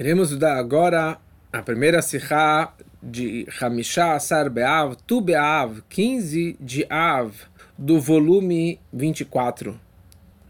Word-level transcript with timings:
Iremos 0.00 0.28
estudar 0.28 0.56
agora 0.56 1.18
a 1.52 1.60
primeira 1.60 2.00
Sikha 2.00 2.72
de 3.02 3.46
Hamishah 3.60 4.14
Asar 4.14 4.48
Be'av, 4.48 4.96
Tu 5.06 5.20
Be'av, 5.20 5.82
15 5.90 6.56
de 6.58 6.86
Av, 6.88 7.30
do 7.76 8.00
volume 8.00 8.80
24. 8.90 9.78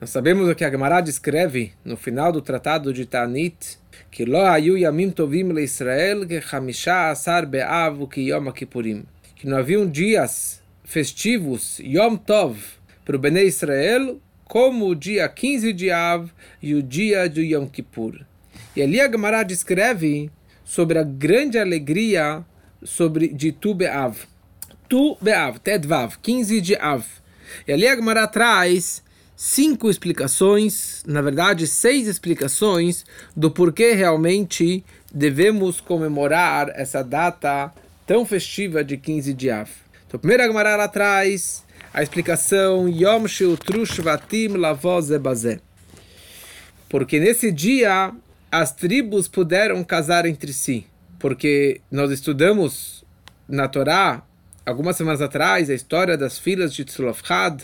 Nós 0.01 0.11
sabemos 0.11 0.49
o 0.49 0.55
que 0.55 0.65
a 0.65 0.71
Gemara 0.71 1.01
descreve 1.01 1.73
no 1.85 1.97
final 1.97 2.31
do 2.31 2.41
tratado 2.41 2.93
de 2.93 3.05
Tanit, 3.05 3.79
que 4.13 4.25
Lo 4.25 4.47
Ayu 4.47 4.79
Yamim 4.79 5.11
Tovim 5.11 5.53
Le 5.53 5.65
Israel, 5.65 6.25
que 6.25 6.41
Hamishah 6.53 7.11
Asar 7.11 7.45
Be'av, 7.45 8.07
que 8.07 8.21
Yom 8.21 8.53
Kippurim. 8.53 9.05
Que 9.35 9.49
não 9.49 9.59
haviam 9.59 9.91
dias 9.91 10.63
festivos, 10.85 11.81
Yom 11.81 12.15
Tov, 12.15 12.59
para 13.05 13.17
o 13.17 13.19
Bnei 13.19 13.49
Israel, 13.49 14.21
como 14.45 14.87
o 14.87 14.95
dia 14.95 15.29
15 15.29 15.73
de 15.73 15.91
Av 15.91 16.31
e 16.63 16.75
o 16.75 16.83
dia 16.83 17.29
de 17.29 17.43
Yom 17.43 17.67
Kippur. 17.67 18.25
E 18.75 18.83
ali 18.83 19.01
a 19.01 19.11
Gemara 19.11 19.43
descreve 19.43 20.31
sobre 20.65 20.99
a 20.99 21.03
grande 21.03 21.59
alegria 21.59 22.45
sobre 22.83 23.29
de 23.29 23.53
Tu 23.53 23.75
Be'av. 23.75 24.17
Tu 24.89 25.17
Be'av, 25.21 25.59
Tedvav, 25.59 26.17
15 26.23 26.61
de 26.61 26.77
Av. 26.77 27.05
E 27.67 27.73
ali 27.73 27.87
a 27.87 27.95
Gemara 27.95 28.27
traz 28.27 29.03
cinco 29.37 29.91
explicações, 29.91 31.03
na 31.07 31.21
verdade 31.21 31.67
seis 31.67 32.07
explicações 32.07 33.05
do 33.37 33.51
porquê 33.51 33.93
realmente 33.93 34.85
devemos 35.13 35.81
comemorar 35.81 36.71
essa 36.75 37.03
data 37.03 37.73
tão 38.07 38.25
festiva 38.25 38.83
de 38.83 38.97
15 38.97 39.35
de 39.35 39.51
Av. 39.51 39.71
Então, 40.07 40.19
primeiro 40.19 40.45
a 40.45 40.47
Gemara 40.47 40.77
lá 40.77 40.89
traz 40.89 41.65
a 41.93 42.03
explicação 42.03 42.89
Yom 42.89 43.27
Sheutru 43.27 43.85
Shvatim 43.85 44.57
Lavoz 44.57 45.11
Ebazé. 45.11 45.61
Porque 46.89 47.21
nesse 47.21 47.51
dia 47.51 48.13
as 48.53 48.71
tribos 48.71 49.27
puderam 49.27 49.83
casar 49.83 50.27
entre 50.27 50.53
si, 50.53 50.87
porque 51.19 51.81
nós 51.91 52.11
estudamos 52.11 53.03
na 53.49 53.67
Torá 53.67 54.23
algumas 54.67 54.95
semanas 54.95 55.23
atrás 55.23 55.71
a 55.71 55.75
história 55.75 56.19
das 56.19 56.39
filhas 56.39 56.75
de 56.75 56.85
Tzlofchad, 56.85 57.63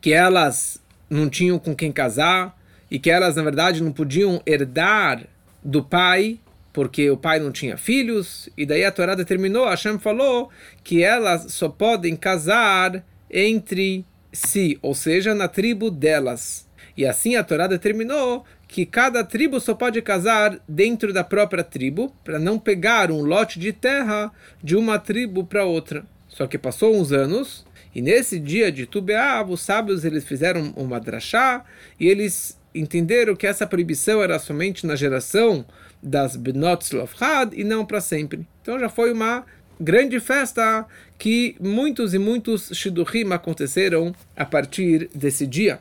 que 0.00 0.12
elas 0.12 0.80
não 1.10 1.28
tinham 1.28 1.58
com 1.58 1.74
quem 1.74 1.90
casar 1.90 2.56
e 2.88 2.96
que 3.00 3.10
elas 3.10 3.34
na 3.34 3.42
verdade 3.42 3.82
não 3.82 3.90
podiam 3.90 4.40
herdar 4.46 5.26
do 5.64 5.82
pai 5.82 6.38
porque 6.72 7.10
o 7.10 7.16
pai 7.16 7.40
não 7.40 7.50
tinha 7.50 7.76
filhos 7.76 8.48
e 8.56 8.64
daí 8.64 8.84
a 8.84 8.92
Torá 8.92 9.16
determinou, 9.16 9.68
Hashem 9.68 9.98
falou 9.98 10.48
que 10.84 11.02
elas 11.02 11.52
só 11.52 11.68
podem 11.68 12.14
casar 12.14 13.04
entre 13.28 14.04
si, 14.32 14.78
ou 14.80 14.94
seja, 14.94 15.34
na 15.34 15.48
tribo 15.48 15.90
delas. 15.90 16.68
E 16.96 17.04
assim 17.04 17.34
a 17.34 17.42
Torá 17.42 17.66
determinou 17.66 18.44
que 18.74 18.84
cada 18.84 19.22
tribo 19.22 19.60
só 19.60 19.72
pode 19.72 20.02
casar 20.02 20.58
dentro 20.68 21.12
da 21.12 21.22
própria 21.22 21.62
tribo, 21.62 22.12
para 22.24 22.40
não 22.40 22.58
pegar 22.58 23.08
um 23.08 23.22
lote 23.22 23.56
de 23.56 23.72
terra 23.72 24.32
de 24.60 24.74
uma 24.74 24.98
tribo 24.98 25.44
para 25.44 25.64
outra. 25.64 26.04
Só 26.26 26.48
que 26.48 26.58
passou 26.58 26.92
uns 26.96 27.12
anos, 27.12 27.64
e 27.94 28.02
nesse 28.02 28.36
dia 28.36 28.72
de 28.72 28.84
Tubeav, 28.84 29.52
os 29.52 29.60
sábios 29.60 30.04
eles 30.04 30.24
fizeram 30.24 30.72
uma 30.76 30.98
drachá, 30.98 31.64
e 32.00 32.08
eles 32.08 32.58
entenderam 32.74 33.36
que 33.36 33.46
essa 33.46 33.64
proibição 33.64 34.20
era 34.20 34.40
somente 34.40 34.84
na 34.84 34.96
geração 34.96 35.64
das 36.02 36.34
Benot 36.34 36.84
Slofhad 36.84 37.54
e 37.56 37.62
não 37.62 37.86
para 37.86 38.00
sempre. 38.00 38.44
Então 38.60 38.76
já 38.76 38.88
foi 38.88 39.12
uma 39.12 39.46
grande 39.78 40.18
festa 40.18 40.84
que 41.16 41.54
muitos 41.60 42.12
e 42.12 42.18
muitos 42.18 42.70
Shidurim 42.72 43.32
aconteceram 43.32 44.12
a 44.36 44.44
partir 44.44 45.08
desse 45.14 45.46
dia. 45.46 45.78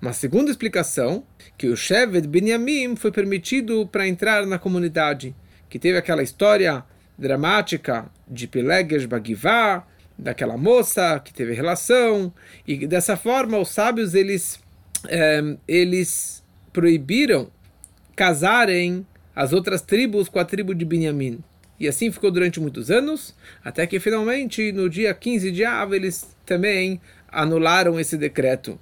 Uma 0.00 0.12
segunda 0.12 0.50
explicação, 0.50 1.24
que 1.56 1.68
o 1.68 1.76
Shevet 1.76 2.26
Binyamin 2.26 2.96
foi 2.96 3.10
permitido 3.10 3.86
para 3.86 4.06
entrar 4.06 4.46
na 4.46 4.58
comunidade, 4.58 5.34
que 5.68 5.78
teve 5.78 5.98
aquela 5.98 6.22
história 6.22 6.84
dramática 7.18 8.10
de 8.28 8.46
Peleges 8.46 9.06
Bagivá, 9.06 9.86
daquela 10.18 10.56
moça 10.56 11.20
que 11.24 11.32
teve 11.32 11.54
relação, 11.54 12.32
e 12.66 12.86
dessa 12.86 13.16
forma 13.16 13.58
os 13.58 13.68
sábios 13.68 14.14
eles, 14.14 14.60
é, 15.08 15.56
eles 15.66 16.42
proibiram 16.72 17.50
casarem 18.14 19.06
as 19.34 19.52
outras 19.52 19.82
tribos 19.82 20.28
com 20.28 20.38
a 20.38 20.44
tribo 20.44 20.74
de 20.74 20.84
Binyamin. 20.84 21.42
E 21.80 21.88
assim 21.88 22.12
ficou 22.12 22.30
durante 22.30 22.60
muitos 22.60 22.90
anos, 22.90 23.34
até 23.64 23.86
que 23.86 23.98
finalmente, 23.98 24.70
no 24.72 24.88
dia 24.88 25.12
15 25.12 25.50
de 25.50 25.64
Av, 25.64 25.92
eles 25.92 26.36
também 26.46 27.00
anularam 27.28 27.98
esse 27.98 28.16
decreto. 28.16 28.78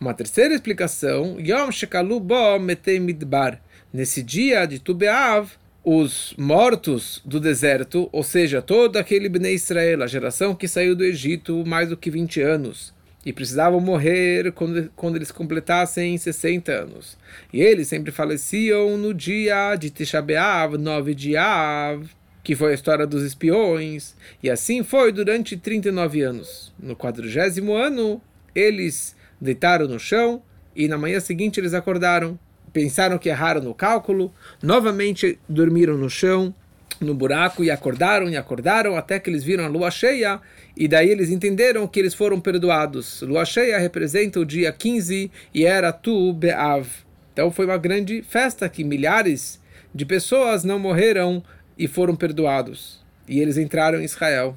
Uma 0.00 0.14
terceira 0.14 0.54
explicação, 0.54 1.38
Yom 1.40 1.70
Shekalu 1.70 2.20
Bo 2.20 2.58
Metei 2.58 3.00
Midbar. 3.00 3.60
Nesse 3.92 4.22
dia 4.22 4.66
de 4.66 4.78
Tubeav, 4.78 5.50
os 5.84 6.34
mortos 6.36 7.22
do 7.24 7.38
deserto, 7.38 8.08
ou 8.12 8.22
seja, 8.22 8.60
todo 8.60 8.96
aquele 8.96 9.28
Bnei 9.28 9.54
Israel, 9.54 10.02
a 10.02 10.06
geração 10.06 10.54
que 10.54 10.66
saiu 10.66 10.96
do 10.96 11.04
Egito 11.04 11.64
mais 11.66 11.88
do 11.88 11.96
que 11.96 12.10
20 12.10 12.40
anos, 12.42 12.92
e 13.24 13.32
precisavam 13.32 13.80
morrer 13.80 14.52
quando, 14.52 14.90
quando 14.94 15.16
eles 15.16 15.32
completassem 15.32 16.16
60 16.16 16.70
anos. 16.70 17.18
E 17.52 17.60
eles 17.60 17.88
sempre 17.88 18.12
faleciam 18.12 18.96
no 18.96 19.12
dia 19.12 19.74
de 19.74 19.90
Tisha 19.90 20.22
B'Av, 20.22 20.76
9 20.76 21.14
de 21.14 21.36
Av, 21.36 22.04
que 22.44 22.54
foi 22.54 22.70
a 22.70 22.74
história 22.74 23.04
dos 23.04 23.24
espiões, 23.24 24.14
e 24.40 24.48
assim 24.48 24.84
foi 24.84 25.10
durante 25.10 25.56
39 25.56 26.22
anos. 26.22 26.72
No 26.78 26.94
quadrigésimo 26.94 27.74
ano, 27.74 28.22
eles 28.54 29.15
deitaram 29.40 29.86
no 29.86 29.98
chão 29.98 30.42
e 30.74 30.88
na 30.88 30.98
manhã 30.98 31.20
seguinte 31.20 31.58
eles 31.60 31.74
acordaram. 31.74 32.38
Pensaram 32.72 33.16
que 33.16 33.28
erraram 33.28 33.62
no 33.62 33.74
cálculo, 33.74 34.32
novamente 34.62 35.38
dormiram 35.48 35.96
no 35.96 36.10
chão, 36.10 36.54
no 37.00 37.14
buraco 37.14 37.62
e 37.62 37.70
acordaram 37.70 38.28
e 38.28 38.36
acordaram 38.36 38.96
até 38.96 39.18
que 39.18 39.30
eles 39.30 39.44
viram 39.44 39.64
a 39.64 39.68
lua 39.68 39.90
cheia 39.90 40.40
e 40.76 40.88
daí 40.88 41.10
eles 41.10 41.30
entenderam 41.30 41.86
que 41.86 41.98
eles 41.98 42.14
foram 42.14 42.40
perdoados. 42.40 43.22
Lua 43.22 43.44
cheia 43.44 43.78
representa 43.78 44.40
o 44.40 44.44
dia 44.44 44.72
15 44.72 45.30
e 45.54 45.64
era 45.64 45.92
Tu 45.92 46.32
Be'av. 46.32 46.88
Então 47.32 47.50
foi 47.50 47.66
uma 47.66 47.78
grande 47.78 48.22
festa 48.22 48.68
que 48.68 48.84
milhares 48.84 49.60
de 49.94 50.04
pessoas 50.04 50.64
não 50.64 50.78
morreram 50.78 51.42
e 51.78 51.86
foram 51.86 52.16
perdoados. 52.16 53.04
E 53.28 53.40
eles 53.40 53.58
entraram 53.58 54.00
em 54.00 54.04
Israel. 54.04 54.56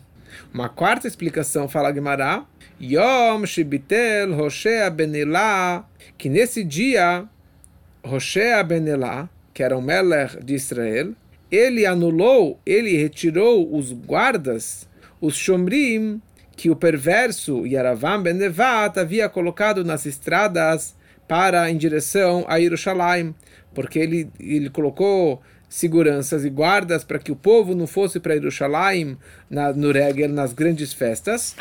Uma 0.53 0.69
quarta 0.69 1.07
explicação 1.07 1.67
fala 1.67 1.93
Gemara, 1.93 2.43
Yom 2.81 3.45
Shibitel 3.45 4.33
Hoshea 4.39 4.89
Benelá, 4.89 5.85
que 6.17 6.29
nesse 6.29 6.63
dia 6.63 7.25
Hoshea 8.03 8.63
Benelá, 8.63 9.29
que 9.53 9.63
era 9.63 9.77
o 9.77 9.81
Melech 9.81 10.43
de 10.43 10.55
Israel, 10.55 11.13
ele 11.51 11.85
anulou, 11.85 12.59
ele 12.65 12.95
retirou 12.97 13.75
os 13.75 13.91
guardas, 13.91 14.87
os 15.19 15.35
Shomrim, 15.35 16.21
que 16.55 16.69
o 16.69 16.75
perverso 16.75 17.65
Yaravam 17.65 18.21
Ben 18.21 18.37
havia 18.95 19.29
colocado 19.29 19.83
nas 19.83 20.05
estradas 20.05 20.95
para 21.27 21.69
em 21.69 21.77
direção 21.77 22.43
a 22.47 22.59
Jerusalém, 22.59 23.33
porque 23.73 23.99
ele, 23.99 24.29
ele 24.39 24.69
colocou 24.69 25.41
seguranças 25.69 26.43
e 26.43 26.49
guardas 26.49 27.03
para 27.03 27.19
que 27.19 27.31
o 27.31 27.35
povo 27.35 27.75
não 27.75 27.85
fosse 27.85 28.19
para 28.19 28.33
Jerusalém 28.33 29.15
na, 29.49 29.71
no 29.71 29.91
Regel, 29.91 30.29
nas 30.29 30.51
grandes 30.51 30.91
festas. 30.91 31.55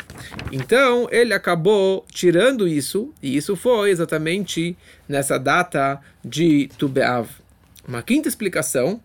Então 0.51 1.07
ele 1.11 1.33
acabou 1.33 2.03
tirando 2.11 2.67
isso, 2.67 3.13
e 3.21 3.37
isso 3.37 3.55
foi 3.55 3.91
exatamente 3.91 4.75
nessa 5.07 5.37
data 5.37 6.01
de 6.25 6.69
Tubeav. 6.77 7.29
Uma 7.87 8.01
quinta 8.01 8.27
explicação. 8.27 8.99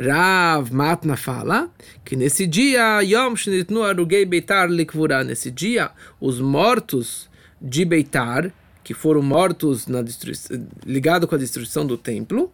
Rav 0.00 0.70
Matna 0.72 1.16
fala 1.16 1.68
que 2.04 2.14
nesse 2.14 2.46
dia, 2.46 3.02
Yom 3.02 3.34
Shnitnu 3.34 3.82
Arugei 3.82 4.24
Beitar 4.24 4.70
Likvura, 4.70 5.24
nesse 5.24 5.50
dia, 5.50 5.90
os 6.20 6.40
mortos 6.40 7.28
de 7.60 7.84
Beitar, 7.84 8.52
que 8.84 8.94
foram 8.94 9.20
mortos 9.20 9.86
na 9.86 10.02
ligado 10.86 11.26
com 11.26 11.34
a 11.34 11.38
destruição 11.38 11.84
do 11.84 11.98
templo. 11.98 12.50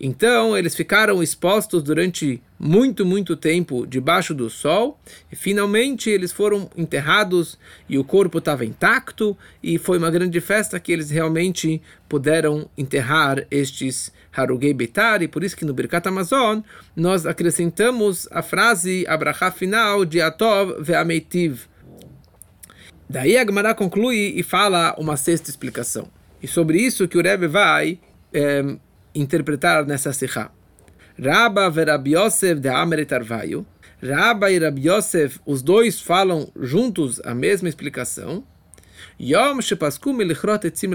Então 0.00 0.56
eles 0.56 0.74
ficaram 0.74 1.22
expostos 1.22 1.82
durante 1.82 2.42
muito, 2.58 3.04
muito 3.04 3.36
tempo 3.36 3.86
debaixo 3.86 4.32
do 4.32 4.48
sol 4.48 4.98
e 5.30 5.36
finalmente 5.36 6.08
eles 6.08 6.32
foram 6.32 6.70
enterrados 6.74 7.58
e 7.86 7.98
o 7.98 8.04
corpo 8.04 8.38
estava 8.38 8.64
intacto 8.64 9.36
e 9.62 9.76
foi 9.76 9.98
uma 9.98 10.10
grande 10.10 10.40
festa 10.40 10.80
que 10.80 10.90
eles 10.90 11.10
realmente 11.10 11.82
puderam 12.08 12.68
enterrar 12.78 13.46
estes 13.50 14.10
Harugei 14.34 14.72
Betar 14.72 15.22
e 15.22 15.28
por 15.28 15.44
isso 15.44 15.56
que 15.56 15.66
no 15.66 15.74
Birkat 15.74 16.08
Amazon 16.08 16.60
nós 16.96 17.26
acrescentamos 17.26 18.26
a 18.30 18.40
frase 18.40 19.04
Abraha 19.06 19.50
final 19.50 20.06
de 20.06 20.22
Atov 20.22 20.82
Ve'ameitiv 20.82 21.68
Daí 23.08 23.36
a 23.36 23.44
Gemara 23.44 23.74
conclui 23.74 24.34
e 24.36 24.42
fala 24.44 24.94
uma 24.96 25.16
sexta 25.16 25.50
explicação. 25.50 26.06
E 26.40 26.46
sobre 26.46 26.78
isso 26.78 27.08
que 27.08 27.18
o 27.18 27.20
Rebbe 27.20 27.48
vai 27.48 27.98
é, 28.32 28.76
interpretar 29.14 29.86
nessa 29.86 30.12
Sikha. 30.12 30.50
Rabba 31.18 31.68
ve 31.70 31.84
Rabbi 31.84 32.14
Yosef 32.14 32.60
de 32.60 32.68
Ameret 32.68 33.12
Arvaio. 33.14 33.66
Rabba 34.02 34.50
e 34.50 34.58
Rabbi 34.58 34.88
Yosef, 34.88 35.38
os 35.44 35.62
dois 35.62 36.00
falam 36.00 36.50
juntos 36.56 37.20
a 37.24 37.34
mesma 37.34 37.68
explicação. 37.68 38.44
Yom 39.20 39.60
Shepasku 39.60 40.12
Melichrot 40.12 40.66
Etzim 40.66 40.90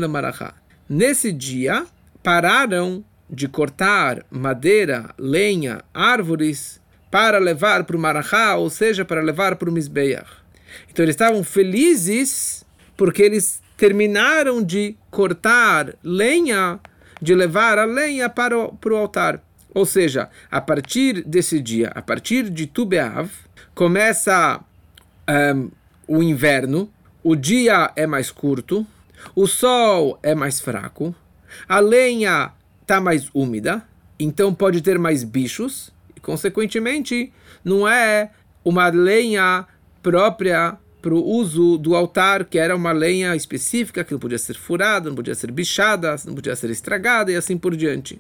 Nesse 0.90 1.32
dia, 1.32 1.86
pararam 2.24 3.04
de 3.30 3.48
cortar 3.48 4.26
madeira, 4.30 5.14
lenha, 5.18 5.84
árvores 5.94 6.82
para 7.12 7.38
levar 7.38 7.84
para 7.84 7.96
o 7.96 8.00
Marachá, 8.00 8.56
ou 8.56 8.70
seja, 8.70 9.06
para 9.06 9.22
levar 9.22 9.56
para 9.56 9.70
o 9.70 9.74
Mizbeach. 9.74 10.30
Então 10.90 11.04
eles 11.04 11.14
estavam 11.14 11.44
felizes 11.44 12.66
porque 12.98 13.22
eles 13.22 13.62
terminaram 13.78 14.64
de 14.64 14.96
cortar 15.12 15.96
lenha, 16.04 16.80
de 17.22 17.34
levar 17.34 17.78
a 17.78 17.86
lenha 17.86 18.30
para 18.30 18.58
o, 18.58 18.74
para 18.76 18.94
o 18.94 18.98
altar. 18.98 19.42
Ou 19.74 19.86
seja, 19.86 20.30
a 20.50 20.62
partir 20.62 21.22
desse 21.24 21.60
dia, 21.60 21.92
a 21.94 22.02
partir 22.02 22.50
de 22.50 22.66
Tubeav, 22.66 23.30
começa 23.74 24.62
um, 25.30 25.70
o 26.08 26.24
inverno, 26.24 26.90
o 27.24 27.36
dia 27.36 27.92
é 27.96 28.08
mais 28.08 28.32
curto, 28.32 28.86
o 29.36 29.48
sol 29.48 30.20
é 30.24 30.34
mais 30.34 30.62
fraco, 30.62 31.14
a 31.68 31.80
lenha 31.80 32.52
está 32.82 33.02
mais 33.02 33.30
úmida, 33.34 33.84
então 34.20 34.54
pode 34.54 34.82
ter 34.82 34.98
mais 34.98 35.24
bichos, 35.24 35.92
e 36.16 36.20
consequentemente 36.20 37.34
não 37.64 37.88
é 37.88 38.32
uma 38.64 38.88
lenha 38.90 39.66
própria 40.02 40.78
para 41.06 41.14
o 41.14 41.24
uso 41.24 41.78
do 41.78 41.96
altar, 41.96 42.46
que 42.46 42.58
era 42.58 42.76
uma 42.76 42.92
lenha 42.92 43.36
específica, 43.36 44.04
que 44.04 44.12
não 44.12 44.20
podia 44.20 44.40
ser 44.40 44.56
furada, 44.56 45.08
não 45.08 45.16
podia 45.16 45.36
ser 45.36 45.52
bichada, 45.52 46.16
não 46.26 46.34
podia 46.34 46.56
ser 46.56 46.72
estragada 46.72 47.32
e 47.32 47.36
assim 47.36 47.56
por 47.60 47.76
diante. 47.76 48.20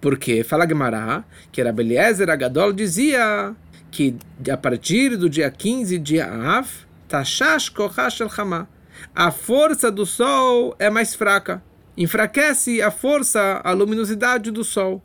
Porque, 0.00 0.42
fala 0.42 0.66
Gemara, 0.66 1.24
que 1.52 1.60
era 1.60 1.72
Beliezer 1.72 2.30
Agadol 2.30 2.72
dizia 2.72 3.54
que 3.92 4.16
a 4.50 4.56
partir 4.56 5.16
do 5.16 5.30
dia 5.30 5.48
15 5.52 6.00
de 6.00 6.20
Av, 6.20 6.68
Tashash 7.06 7.68
Kohash 7.68 8.22
El 8.22 8.66
a 9.14 9.30
força 9.30 9.88
do 9.88 10.04
sol 10.04 10.74
é 10.80 10.90
mais 10.90 11.14
fraca. 11.14 11.62
Enfraquece 11.96 12.82
a 12.82 12.90
força, 12.90 13.60
a 13.62 13.70
luminosidade 13.70 14.50
do 14.50 14.64
sol. 14.64 15.00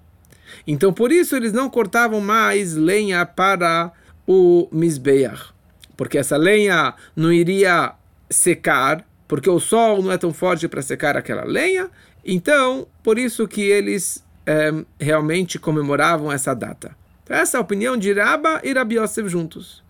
Então, 0.65 0.91
por 0.91 1.11
isso, 1.11 1.35
eles 1.35 1.53
não 1.53 1.69
cortavam 1.69 2.19
mais 2.19 2.73
lenha 2.73 3.23
para 3.27 3.91
o 4.25 4.67
Mizbeach 4.71 5.52
porque 5.95 6.17
essa 6.17 6.37
lenha 6.37 6.93
não 7.15 7.31
iria 7.31 7.93
secar, 8.29 9.05
porque 9.27 9.49
o 9.49 9.59
sol 9.59 10.01
não 10.01 10.11
é 10.11 10.17
tão 10.17 10.33
forte 10.33 10.67
para 10.67 10.81
secar 10.81 11.15
aquela 11.15 11.43
lenha. 11.43 11.89
Então, 12.25 12.87
por 13.03 13.17
isso 13.17 13.47
que 13.47 13.61
eles 13.61 14.23
é, 14.45 14.71
realmente 14.99 15.59
comemoravam 15.59 16.31
essa 16.31 16.53
data. 16.53 16.95
Então, 17.23 17.37
essa 17.37 17.57
é 17.57 17.59
a 17.59 17.61
opinião 17.61 17.95
de 17.97 18.13
Rabba 18.13 18.61
e 18.63 18.73
Rabi 18.73 18.97
Yosef 18.97 19.29
juntos. 19.29 19.83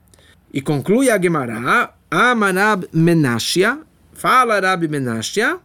E 0.54 0.62
conclui 0.62 1.10
a 1.10 1.20
Gemara, 1.20 1.94
Amarab 2.12 2.88
Menashia, 2.94 3.80
fala 4.14 4.60
Rabi 4.60 4.88
Menashia, 4.88 5.58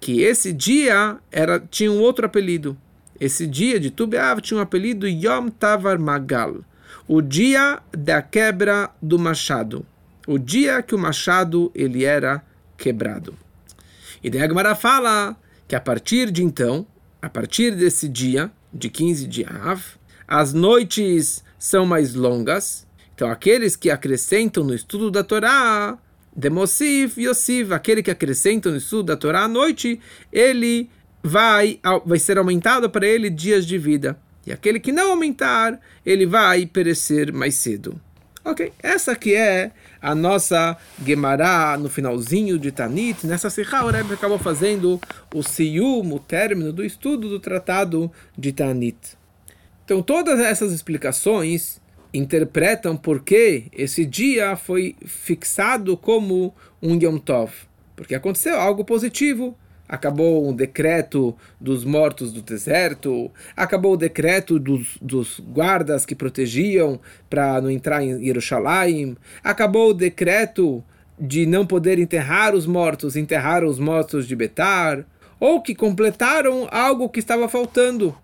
que 0.00 0.22
esse 0.22 0.52
dia 0.52 1.16
era, 1.30 1.60
tinha 1.60 1.92
um 1.92 2.00
outro 2.00 2.26
apelido. 2.26 2.76
Esse 3.20 3.46
dia 3.46 3.78
de 3.78 3.90
Tubeav 3.90 4.40
tinha 4.40 4.58
um 4.58 4.62
apelido 4.62 5.06
Yom 5.06 5.48
Tavar 5.48 5.96
Magal 5.96 6.56
o 7.06 7.20
dia 7.20 7.80
da 7.90 8.22
quebra 8.22 8.90
do 9.00 9.18
machado, 9.18 9.84
o 10.26 10.38
dia 10.38 10.82
que 10.82 10.94
o 10.94 10.98
machado 10.98 11.70
ele 11.74 12.04
era 12.04 12.42
quebrado. 12.76 13.34
E 14.22 14.30
daí 14.30 14.42
Agmará 14.42 14.74
fala 14.74 15.36
que 15.66 15.74
a 15.74 15.80
partir 15.80 16.30
de 16.30 16.42
então, 16.42 16.86
a 17.20 17.28
partir 17.28 17.74
desse 17.74 18.08
dia, 18.08 18.50
de 18.72 18.88
15 18.88 19.26
de 19.26 19.44
Av, 19.44 19.82
as 20.26 20.52
noites 20.52 21.44
são 21.58 21.84
mais 21.84 22.14
longas. 22.14 22.86
Então, 23.14 23.30
aqueles 23.30 23.76
que 23.76 23.90
acrescentam 23.90 24.64
no 24.64 24.74
estudo 24.74 25.10
da 25.10 25.22
Torá, 25.22 25.98
Demosif 26.34 27.20
Yosif, 27.20 27.72
aquele 27.72 28.02
que 28.02 28.10
acrescenta 28.10 28.70
no 28.70 28.76
estudo 28.76 29.04
da 29.04 29.16
Torá 29.16 29.42
à 29.42 29.48
noite, 29.48 30.00
ele 30.32 30.88
vai, 31.22 31.78
vai 32.06 32.18
ser 32.18 32.38
aumentado 32.38 32.88
para 32.88 33.06
ele 33.06 33.28
dias 33.28 33.66
de 33.66 33.76
vida. 33.76 34.18
E 34.46 34.52
aquele 34.52 34.80
que 34.80 34.92
não 34.92 35.10
aumentar, 35.10 35.78
ele 36.04 36.26
vai 36.26 36.66
perecer 36.66 37.32
mais 37.32 37.54
cedo. 37.54 38.00
Ok, 38.44 38.72
essa 38.82 39.14
que 39.14 39.36
é 39.36 39.70
a 40.00 40.16
nossa 40.16 40.76
Gemara 41.06 41.78
no 41.78 41.88
finalzinho 41.88 42.58
de 42.58 42.72
Tanit. 42.72 43.24
Nessa 43.24 43.48
Sikha, 43.48 43.84
o 43.84 43.90
Rebbe 43.90 44.14
acabou 44.14 44.38
fazendo 44.38 45.00
o 45.32 45.44
Siyum, 45.44 46.12
o 46.12 46.18
término 46.18 46.72
do 46.72 46.84
estudo 46.84 47.28
do 47.28 47.38
tratado 47.38 48.10
de 48.36 48.52
Tanit. 48.52 49.16
Então, 49.84 50.02
todas 50.02 50.40
essas 50.40 50.72
explicações 50.72 51.80
interpretam 52.12 52.96
por 52.96 53.22
que 53.22 53.66
esse 53.72 54.04
dia 54.04 54.56
foi 54.56 54.96
fixado 55.06 55.96
como 55.96 56.52
um 56.82 56.98
Yom 56.98 57.18
Tov. 57.18 57.52
Porque 57.94 58.14
aconteceu 58.14 58.58
algo 58.58 58.84
positivo 58.84 59.56
acabou 59.92 60.48
um 60.48 60.54
decreto 60.54 61.36
dos 61.60 61.84
mortos 61.84 62.32
do 62.32 62.40
deserto, 62.40 63.30
acabou 63.54 63.92
o 63.92 63.96
decreto 63.98 64.58
dos, 64.58 64.96
dos 65.02 65.38
guardas 65.38 66.06
que 66.06 66.14
protegiam 66.14 66.98
para 67.28 67.60
não 67.60 67.70
entrar 67.70 68.02
em 68.02 68.24
Jerusalém, 68.24 69.14
acabou 69.44 69.90
o 69.90 69.94
decreto 69.94 70.82
de 71.20 71.44
não 71.44 71.66
poder 71.66 71.98
enterrar 71.98 72.54
os 72.54 72.66
mortos, 72.66 73.16
enterrar 73.16 73.62
os 73.64 73.78
mortos 73.78 74.26
de 74.26 74.34
Betar, 74.34 75.04
ou 75.38 75.60
que 75.60 75.74
completaram 75.74 76.66
algo 76.70 77.10
que 77.10 77.18
estava 77.18 77.46
faltando, 77.46 78.16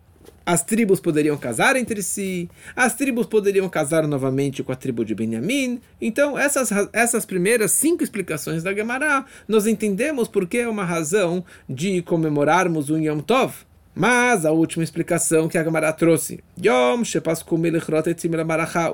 as 0.48 0.62
tribos 0.62 0.98
poderiam 0.98 1.36
casar 1.36 1.76
entre 1.76 2.02
si, 2.02 2.48
as 2.74 2.94
tribos 2.94 3.26
poderiam 3.26 3.68
casar 3.68 4.06
novamente 4.06 4.62
com 4.62 4.72
a 4.72 4.74
tribo 4.74 5.04
de 5.04 5.14
Benjamim. 5.14 5.78
Então, 6.00 6.38
essas, 6.38 6.70
essas 6.90 7.26
primeiras 7.26 7.72
cinco 7.72 8.02
explicações 8.02 8.62
da 8.62 8.72
Gemara, 8.72 9.26
nós 9.46 9.66
entendemos 9.66 10.26
porque 10.26 10.56
é 10.56 10.66
uma 10.66 10.86
razão 10.86 11.44
de 11.68 12.00
comemorarmos 12.00 12.88
o 12.88 12.96
Yom 12.96 13.20
Tov. 13.20 13.56
Mas 13.94 14.46
a 14.46 14.50
última 14.50 14.82
explicação 14.82 15.50
que 15.50 15.58
a 15.58 15.62
Gemara 15.62 15.92
trouxe, 15.92 16.42
Yom 16.58 17.02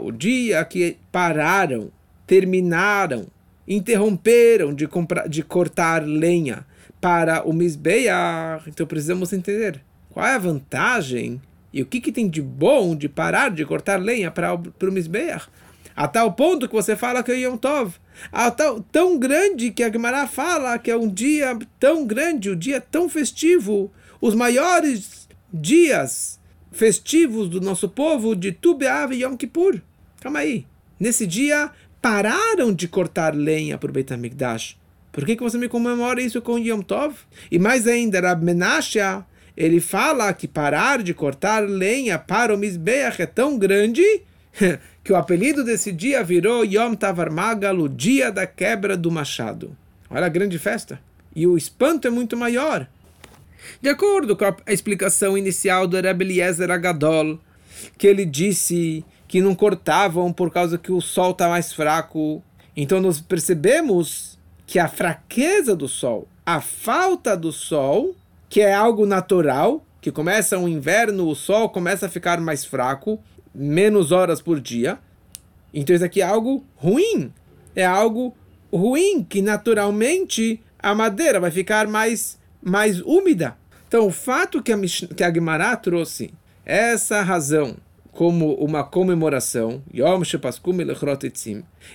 o 0.03 0.11
dia 0.11 0.65
que 0.65 0.97
pararam, 1.13 1.93
terminaram, 2.27 3.29
interromperam 3.69 4.75
de, 4.75 4.89
comprar, 4.89 5.29
de 5.29 5.45
cortar 5.45 6.05
lenha 6.05 6.67
para 7.01 7.45
o 7.49 7.53
Mizbeach. 7.53 8.69
Então 8.69 8.89
precisamos 8.89 9.33
entender 9.33 9.81
qual 10.15 10.25
é 10.25 10.35
a 10.37 10.39
vantagem 10.39 11.43
e 11.73 11.83
o 11.83 11.87
que, 11.87 12.01
que 12.01 12.13
tem 12.13 12.29
de 12.29 12.41
bom 12.41 12.95
de 12.95 13.09
parar 13.09 13.51
de 13.51 13.65
cortar 13.65 14.01
lenha 14.01 14.31
para 14.31 14.55
o 14.55 14.93
Mizbeach? 14.93 15.49
A 15.97 16.07
tal 16.07 16.33
ponto 16.33 16.69
que 16.69 16.75
você 16.75 16.95
fala 16.95 17.21
que 17.21 17.33
é 17.33 17.41
Yom 17.41 17.57
Tov. 17.57 17.97
A 18.31 18.49
tal, 18.49 18.81
tão 18.81 19.19
grande 19.19 19.73
que 19.73 19.83
a 19.83 19.91
Gemara 19.91 20.29
fala 20.29 20.79
que 20.79 20.89
é 20.89 20.97
um 20.97 21.09
dia 21.09 21.59
tão 21.81 22.07
grande, 22.07 22.49
um 22.49 22.57
dia 22.57 22.81
tão 22.81 23.09
festivo. 23.09 23.91
Os 24.21 24.37
maiores 24.37 25.29
dias 25.53 26.39
festivos 26.71 27.49
do 27.49 27.61
nosso 27.61 27.89
povo 27.89 28.37
de 28.37 28.53
Tu 28.53 28.73
B'Av 28.73 29.13
e 29.13 29.25
Yom 29.25 29.37
Kippur. 29.37 29.81
Calma 30.21 30.39
aí. 30.39 30.65
Nesse 30.99 31.27
dia 31.27 31.73
pararam 32.01 32.73
de 32.73 32.87
cortar 32.87 33.35
lenha 33.35 33.77
para 33.79 33.91
o 33.91 33.93
Beit 33.93 34.13
HaMikdash. 34.13 34.77
Por 35.11 35.27
que, 35.27 35.35
que 35.35 35.43
você 35.43 35.59
me 35.59 35.69
comemora 35.69 36.23
isso 36.23 36.41
com 36.41 36.57
Yom 36.57 36.83
Tov? 36.83 37.17
E 37.51 37.59
mais 37.59 37.89
ainda, 37.89 38.21
Rab 38.21 38.45
Menashe 38.45 39.01
ele 39.57 39.81
fala 39.81 40.33
que 40.33 40.49
parar 40.49 41.03
de 41.03 41.15
cortar 41.15 41.61
lenha 41.61 42.19
para 42.19 42.55
o 42.55 42.59
Mizbeach 42.59 43.23
é 43.23 43.27
tão 43.27 43.59
grande 43.59 44.03
que 45.03 45.13
o 45.13 45.17
apelido 45.17 45.63
desse 45.63 45.93
dia 45.93 46.23
virou 46.25 46.65
Yom 46.65 46.95
Tavar 46.95 47.31
Magal, 47.31 47.77
o 47.77 47.89
dia 47.89 48.33
da 48.33 48.47
quebra 48.47 48.97
do 48.97 49.11
machado. 49.11 49.77
Olha 50.11 50.27
a 50.27 50.31
grande 50.31 50.59
festa. 50.59 51.01
E 51.35 51.47
o 51.47 51.57
espanto 51.57 52.07
é 52.07 52.11
muito 52.11 52.37
maior. 52.37 52.87
De 53.81 53.89
acordo 53.89 54.37
com 54.37 54.45
a 54.45 54.73
explicação 54.73 55.37
inicial 55.37 55.87
do 55.87 56.01
Rebbe 56.01 56.25
Eliezer 56.25 56.71
Agadol, 56.71 57.39
que 57.97 58.07
ele 58.07 58.25
disse 58.25 59.05
que 59.27 59.41
não 59.41 59.55
cortavam 59.55 60.33
por 60.33 60.51
causa 60.51 60.79
que 60.79 60.93
o 60.93 61.01
sol 61.01 61.33
está 61.33 61.49
mais 61.49 61.73
fraco. 61.73 62.43
Então 62.77 63.01
nós 63.01 63.21
percebemos 63.21 64.39
que 64.67 64.79
a 64.79 64.89
fraqueza 64.89 65.75
do 65.75 65.89
sol, 65.89 66.29
a 66.45 66.61
falta 66.61 67.37
do 67.37 67.51
sol, 67.51 68.15
que 68.55 68.61
é 68.61 68.73
algo 68.73 69.05
natural, 69.05 69.85
que 70.01 70.13
começa 70.13 70.57
o 70.57 70.69
inverno, 70.69 71.27
o 71.27 71.35
sol 71.35 71.69
começa 71.71 72.07
a 72.07 72.09
ficar 72.09 72.41
mais 72.41 72.65
fraco, 72.65 73.21
menos 73.53 74.13
horas 74.13 74.41
por 74.41 74.61
dia. 74.61 74.97
Então 75.73 75.97
isso 75.97 76.05
aqui 76.05 76.23
é 76.23 76.25
algo 76.25 76.65
ruim. 76.77 77.33
É 77.75 77.85
algo 77.85 78.33
ruim 78.73 79.25
que 79.25 79.43
naturalmente 79.43 80.63
a 80.79 80.95
madeira 80.95 81.41
vai 81.41 81.51
ficar 81.51 81.89
mais, 81.89 82.39
mais 82.63 83.01
úmida. 83.01 83.57
Então 83.89 84.07
o 84.07 84.13
fato 84.13 84.63
que 84.63 84.73
a, 84.73 84.79
que 84.79 85.25
a 85.25 85.77
trouxe 85.79 86.33
essa 86.65 87.23
razão 87.23 87.77
como 88.13 88.55
uma 88.55 88.85
comemoração, 88.85 89.83
Yom 89.93 90.23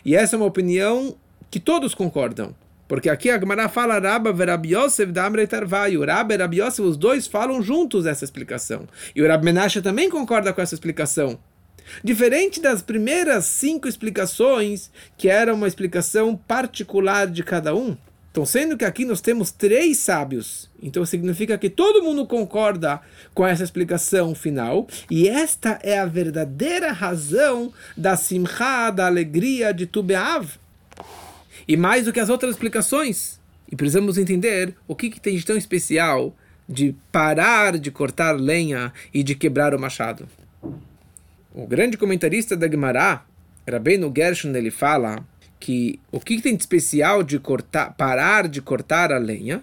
e 0.03 0.13
essa 0.13 0.35
é 0.35 0.37
uma 0.37 0.45
opinião 0.45 1.15
que 1.49 1.61
todos 1.61 1.95
concordam. 1.95 2.53
Porque 2.89 3.07
aqui 3.07 3.29
a 3.29 3.39
Gemara 3.39 3.69
fala 3.69 3.99
Rabba 3.99 4.33
Rabi 4.43 4.75
Yosef 4.75 5.13
Tarvai. 5.47 5.95
O 5.95 6.03
Rabba 6.03 6.33
e 6.33 6.37
Rabi 6.37 6.59
Yosef, 6.59 6.81
os 6.81 6.97
dois 6.97 7.27
falam 7.27 7.61
juntos 7.61 8.07
essa 8.07 8.25
explicação. 8.25 8.87
E 9.15 9.21
o 9.21 9.27
Rabbi 9.27 9.45
Menashe 9.45 9.79
também 9.79 10.09
concorda 10.09 10.51
com 10.51 10.59
essa 10.59 10.73
explicação. 10.73 11.39
Diferente 12.03 12.59
das 12.59 12.81
primeiras 12.81 13.45
cinco 13.45 13.87
explicações, 13.87 14.89
que 15.15 15.29
era 15.29 15.53
uma 15.53 15.67
explicação 15.67 16.35
particular 16.35 17.27
de 17.27 17.43
cada 17.43 17.75
um, 17.75 17.95
Então, 18.31 18.45
sendo 18.45 18.77
que 18.77 18.85
aqui 18.85 19.05
nós 19.05 19.21
temos 19.21 19.51
três 19.51 19.97
sábios, 19.97 20.69
então 20.81 21.03
significa 21.03 21.57
que 21.57 21.69
todo 21.69 22.03
mundo 22.03 22.27
concorda 22.27 23.01
com 23.33 23.45
essa 23.45 23.63
explicação 23.63 24.35
final, 24.35 24.87
e 25.09 25.27
esta 25.27 25.79
é 25.81 25.97
a 25.97 26.05
verdadeira 26.05 26.91
razão 26.91 27.73
da 27.97 28.15
simcha, 28.15 28.91
da 28.91 29.07
alegria 29.07 29.73
de 29.73 29.87
Tubeav. 29.87 30.59
E 31.69 31.77
mais 31.77 32.05
do 32.05 32.11
que 32.11 32.19
as 32.19 32.29
outras 32.29 32.55
explicações. 32.55 33.39
E 33.71 33.75
precisamos 33.75 34.17
entender 34.17 34.73
o 34.87 34.95
que, 34.95 35.07
que 35.07 35.21
tem 35.21 35.37
de 35.37 35.45
tão 35.45 35.55
especial 35.55 36.35
de 36.67 36.95
parar 37.11 37.77
de 37.77 37.91
cortar 37.91 38.31
lenha 38.31 38.91
e 39.13 39.21
de 39.21 39.35
quebrar 39.35 39.75
o 39.75 39.79
machado. 39.79 40.27
O 41.53 41.67
grande 41.67 41.95
comentarista 41.95 42.57
da 42.57 42.67
Gemara, 42.67 43.23
Rabbeinu 43.69 44.11
Gershon, 44.15 44.55
ele 44.55 44.71
fala 44.71 45.23
que 45.59 45.99
o 46.11 46.19
que 46.19 46.41
tem 46.41 46.55
de 46.55 46.63
especial 46.63 47.21
de 47.21 47.37
cortar, 47.37 47.93
parar 47.95 48.47
de 48.47 48.63
cortar 48.63 49.11
a 49.11 49.19
lenha? 49.19 49.61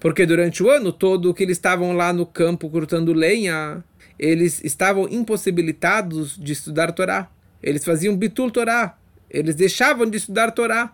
Porque 0.00 0.24
durante 0.24 0.62
o 0.62 0.70
ano 0.70 0.90
todo 0.90 1.34
que 1.34 1.42
eles 1.42 1.58
estavam 1.58 1.92
lá 1.92 2.14
no 2.14 2.24
campo 2.24 2.70
cortando 2.70 3.12
lenha, 3.12 3.84
eles 4.18 4.64
estavam 4.64 5.06
impossibilitados 5.10 6.38
de 6.38 6.54
estudar 6.54 6.92
Torá. 6.92 7.30
Eles 7.62 7.84
faziam 7.84 8.16
bitul 8.16 8.50
Torá. 8.50 8.96
Eles 9.30 9.54
deixavam 9.54 10.08
de 10.08 10.16
estudar 10.16 10.50
Torá. 10.52 10.92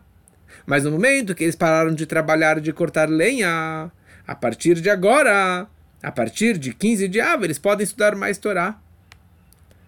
Mas 0.66 0.84
no 0.84 0.90
momento 0.90 1.34
que 1.34 1.44
eles 1.44 1.56
pararam 1.56 1.94
de 1.94 2.06
trabalhar 2.06 2.60
de 2.60 2.72
cortar 2.72 3.08
lenha, 3.08 3.90
a 4.26 4.34
partir 4.34 4.80
de 4.80 4.88
agora, 4.88 5.66
a 6.02 6.12
partir 6.12 6.58
de 6.58 6.72
15 6.72 7.08
de 7.08 7.18
eles 7.18 7.58
podem 7.58 7.84
estudar 7.84 8.14
mais 8.14 8.38
Torá. 8.38 8.78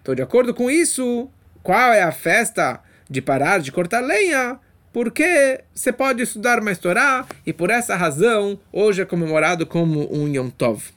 Então, 0.01 0.13
de 0.13 0.21
acordo 0.21 0.53
com 0.53 0.69
isso, 0.69 1.29
qual 1.63 1.93
é 1.93 2.01
a 2.01 2.11
festa 2.11 2.81
de 3.09 3.21
parar 3.21 3.59
de 3.59 3.71
cortar 3.71 4.01
lenha, 4.01 4.59
porque 4.91 5.63
você 5.73 5.91
pode 5.91 6.21
estudar 6.23 6.61
mais 6.61 6.77
Torá 6.77 7.25
e 7.45 7.53
por 7.53 7.69
essa 7.69 7.95
razão 7.95 8.59
hoje 8.71 9.01
é 9.01 9.05
comemorado 9.05 9.65
como 9.65 10.11
um 10.13 10.27
Yom 10.27 10.49
Tov. 10.49 10.91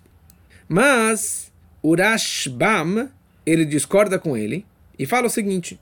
Mas 0.68 1.52
o 1.82 1.94
Rashbam, 1.94 3.08
ele 3.44 3.64
discorda 3.64 4.18
com 4.18 4.36
ele 4.36 4.64
e 4.98 5.06
fala 5.06 5.26
o 5.26 5.30
seguinte: 5.30 5.78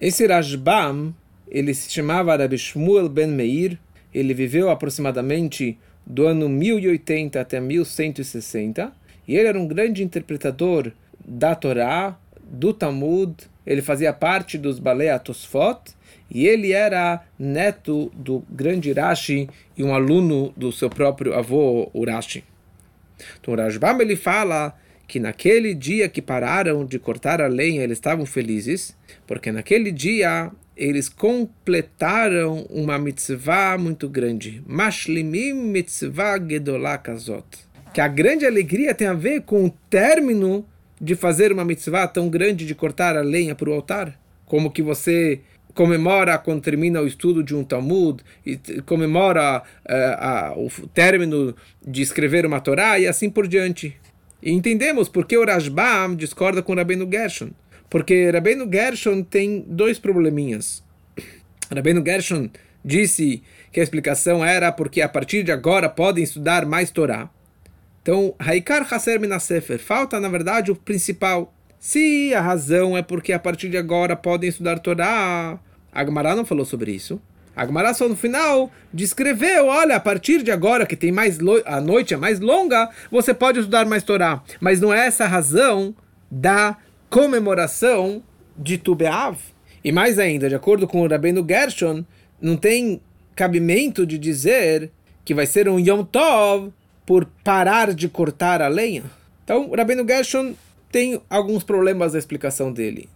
esse 0.00 0.26
Rashbam, 0.26 1.14
ele 1.48 1.74
se 1.74 1.90
chamava 1.90 2.36
Rabbi 2.36 2.58
Shmuel 2.58 3.08
ben 3.08 3.28
Meir, 3.28 3.78
ele 4.12 4.34
viveu 4.34 4.70
aproximadamente 4.70 5.78
do 6.06 6.26
ano 6.26 6.48
1080 6.48 7.40
até 7.40 7.60
1160, 7.60 8.92
e 9.26 9.36
ele 9.36 9.48
era 9.48 9.58
um 9.58 9.66
grande 9.66 10.02
interpretador 10.02 10.92
da 11.24 11.54
Torá, 11.54 12.16
do 12.48 12.72
Talmud 12.72 13.34
ele 13.66 13.82
fazia 13.82 14.12
parte 14.12 14.56
dos 14.56 14.78
Balei 14.78 15.08
Tosfot 15.18 15.80
e 16.30 16.46
ele 16.46 16.72
era 16.72 17.24
neto 17.36 18.12
do 18.14 18.44
grande 18.48 18.90
Urashi 18.90 19.50
e 19.76 19.82
um 19.82 19.92
aluno 19.92 20.52
do 20.56 20.70
seu 20.70 20.88
próprio 20.88 21.34
avô 21.34 21.90
Urashi. 21.92 22.44
Então 23.40 23.54
o 23.54 23.56
Rajbam 23.56 24.00
ele 24.00 24.14
fala 24.14 24.72
que 25.06 25.20
naquele 25.20 25.74
dia 25.74 26.08
que 26.08 26.20
pararam 26.20 26.84
de 26.84 26.98
cortar 26.98 27.40
a 27.40 27.46
lenha 27.46 27.82
eles 27.82 27.98
estavam 27.98 28.26
felizes, 28.26 28.96
porque 29.26 29.52
naquele 29.52 29.92
dia 29.92 30.50
eles 30.76 31.08
completaram 31.08 32.66
uma 32.68 32.98
mitzvah 32.98 33.78
muito 33.78 34.08
grande. 34.08 34.62
Mashlimim 34.66 35.52
mitzvah 35.54 36.38
gedolá 36.38 36.98
kazot. 36.98 37.46
Que 37.94 38.00
a 38.00 38.08
grande 38.08 38.44
alegria 38.44 38.94
tem 38.94 39.06
a 39.06 39.14
ver 39.14 39.42
com 39.42 39.64
o 39.64 39.70
término 39.88 40.66
de 41.00 41.14
fazer 41.14 41.50
uma 41.50 41.64
mitzvah 41.64 42.06
tão 42.06 42.28
grande 42.28 42.66
de 42.66 42.74
cortar 42.74 43.16
a 43.16 43.22
lenha 43.22 43.54
para 43.54 43.70
o 43.70 43.72
altar? 43.72 44.18
Como 44.44 44.70
que 44.70 44.82
você 44.82 45.40
comemora 45.76 46.38
quando 46.38 46.62
termina 46.62 47.02
o 47.02 47.06
estudo 47.06 47.44
de 47.44 47.54
um 47.54 47.62
Talmud, 47.62 48.24
e 48.44 48.56
comemora 48.86 49.62
uh, 49.84 50.66
o 50.66 50.88
término 50.88 51.54
de 51.86 52.02
escrever 52.02 52.46
uma 52.46 52.60
Torá 52.60 52.98
e 52.98 53.06
assim 53.06 53.28
por 53.28 53.46
diante. 53.46 53.94
E 54.42 54.52
entendemos 54.52 55.08
porque 55.08 55.36
o 55.36 55.44
Rashbam 55.44 56.14
discorda 56.14 56.62
com 56.62 56.72
o 56.72 56.76
Rabbeinu 56.76 57.08
Gershon. 57.10 57.50
Porque 57.88 58.30
Rabbeinu 58.30 58.68
Gershon 58.70 59.22
tem 59.22 59.64
dois 59.66 59.98
probleminhas. 59.98 60.82
Rabbeinu 61.74 62.04
Gershon 62.04 62.50
disse 62.84 63.42
que 63.72 63.80
a 63.80 63.82
explicação 63.82 64.44
era 64.44 64.70
porque 64.70 65.00
a 65.00 65.08
partir 65.08 65.42
de 65.42 65.52
agora 65.52 65.88
podem 65.88 66.22
estudar 66.22 66.64
mais 66.64 66.90
Torá. 66.90 67.28
Então, 68.02 68.34
Haikar 68.38 68.86
Haser 68.88 69.18
Minasefer, 69.18 69.80
falta 69.80 70.20
na 70.20 70.28
verdade 70.28 70.70
o 70.70 70.76
principal. 70.76 71.52
Se 71.78 72.32
a 72.34 72.40
razão 72.40 72.96
é 72.96 73.02
porque 73.02 73.32
a 73.32 73.38
partir 73.38 73.68
de 73.68 73.76
agora 73.76 74.14
podem 74.14 74.48
estudar 74.48 74.78
Torá, 74.78 75.58
Agmará 75.92 76.36
não 76.36 76.44
falou 76.44 76.64
sobre 76.64 76.92
isso. 76.92 77.20
Agmará 77.56 77.94
só 77.94 78.06
no 78.06 78.14
final 78.14 78.70
descreveu, 78.92 79.66
olha, 79.66 79.96
a 79.96 80.00
partir 80.00 80.42
de 80.42 80.50
agora 80.50 80.84
que 80.84 80.94
tem 80.94 81.10
mais 81.10 81.38
a 81.64 81.80
noite 81.80 82.12
é 82.12 82.16
mais 82.16 82.38
longa, 82.38 82.90
você 83.10 83.32
pode 83.32 83.60
estudar 83.60 83.86
mais 83.86 84.02
Torá. 84.02 84.42
Mas 84.60 84.80
não 84.80 84.92
é 84.92 85.06
essa 85.06 85.24
a 85.24 85.28
razão 85.28 85.94
da 86.30 86.76
comemoração 87.08 88.22
de 88.56 88.76
Tubeav. 88.76 89.38
E 89.82 89.90
mais 89.90 90.18
ainda, 90.18 90.48
de 90.48 90.54
acordo 90.54 90.86
com 90.86 91.00
o 91.00 91.08
Rabbeinu 91.08 91.44
Gershon, 91.48 92.04
não 92.40 92.56
tem 92.56 93.00
cabimento 93.34 94.04
de 94.04 94.18
dizer 94.18 94.90
que 95.24 95.34
vai 95.34 95.46
ser 95.46 95.68
um 95.68 95.78
Yom 95.78 96.04
Tov 96.04 96.72
por 97.06 97.24
parar 97.42 97.94
de 97.94 98.08
cortar 98.08 98.60
a 98.60 98.68
lenha? 98.68 99.04
Então, 99.44 99.70
o 99.70 99.76
Rabino 99.76 100.06
Gershon 100.06 100.54
tem 100.90 101.20
alguns 101.30 101.62
problemas 101.62 102.12
na 102.12 102.18
explicação 102.18 102.72
dele. 102.72 103.08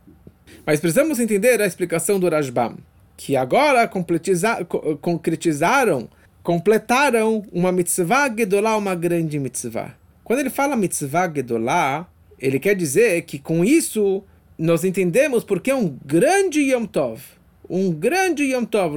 Mas 0.64 0.80
precisamos 0.80 1.18
entender 1.18 1.60
a 1.60 1.66
explicação 1.66 2.20
do 2.20 2.28
Rajbam, 2.28 2.76
que 3.20 3.36
agora 3.36 3.86
concretizaram, 3.86 6.08
completaram 6.42 7.44
uma 7.52 7.70
mitzvah 7.70 8.34
gedolá, 8.34 8.78
uma 8.78 8.94
grande 8.94 9.38
mitzvah. 9.38 9.94
Quando 10.24 10.38
ele 10.38 10.48
fala 10.48 10.74
mitzvah 10.74 11.30
gedolá, 11.30 12.08
ele 12.38 12.58
quer 12.58 12.74
dizer 12.74 13.20
que 13.22 13.38
com 13.38 13.62
isso 13.62 14.24
nós 14.56 14.84
entendemos 14.84 15.44
porque 15.44 15.70
é 15.70 15.74
um 15.74 15.98
grande 16.02 16.62
Yom 16.62 16.86
Tov. 16.86 17.20
Um 17.68 17.92
grande 17.92 18.44
Yom 18.44 18.64
Tov. 18.64 18.96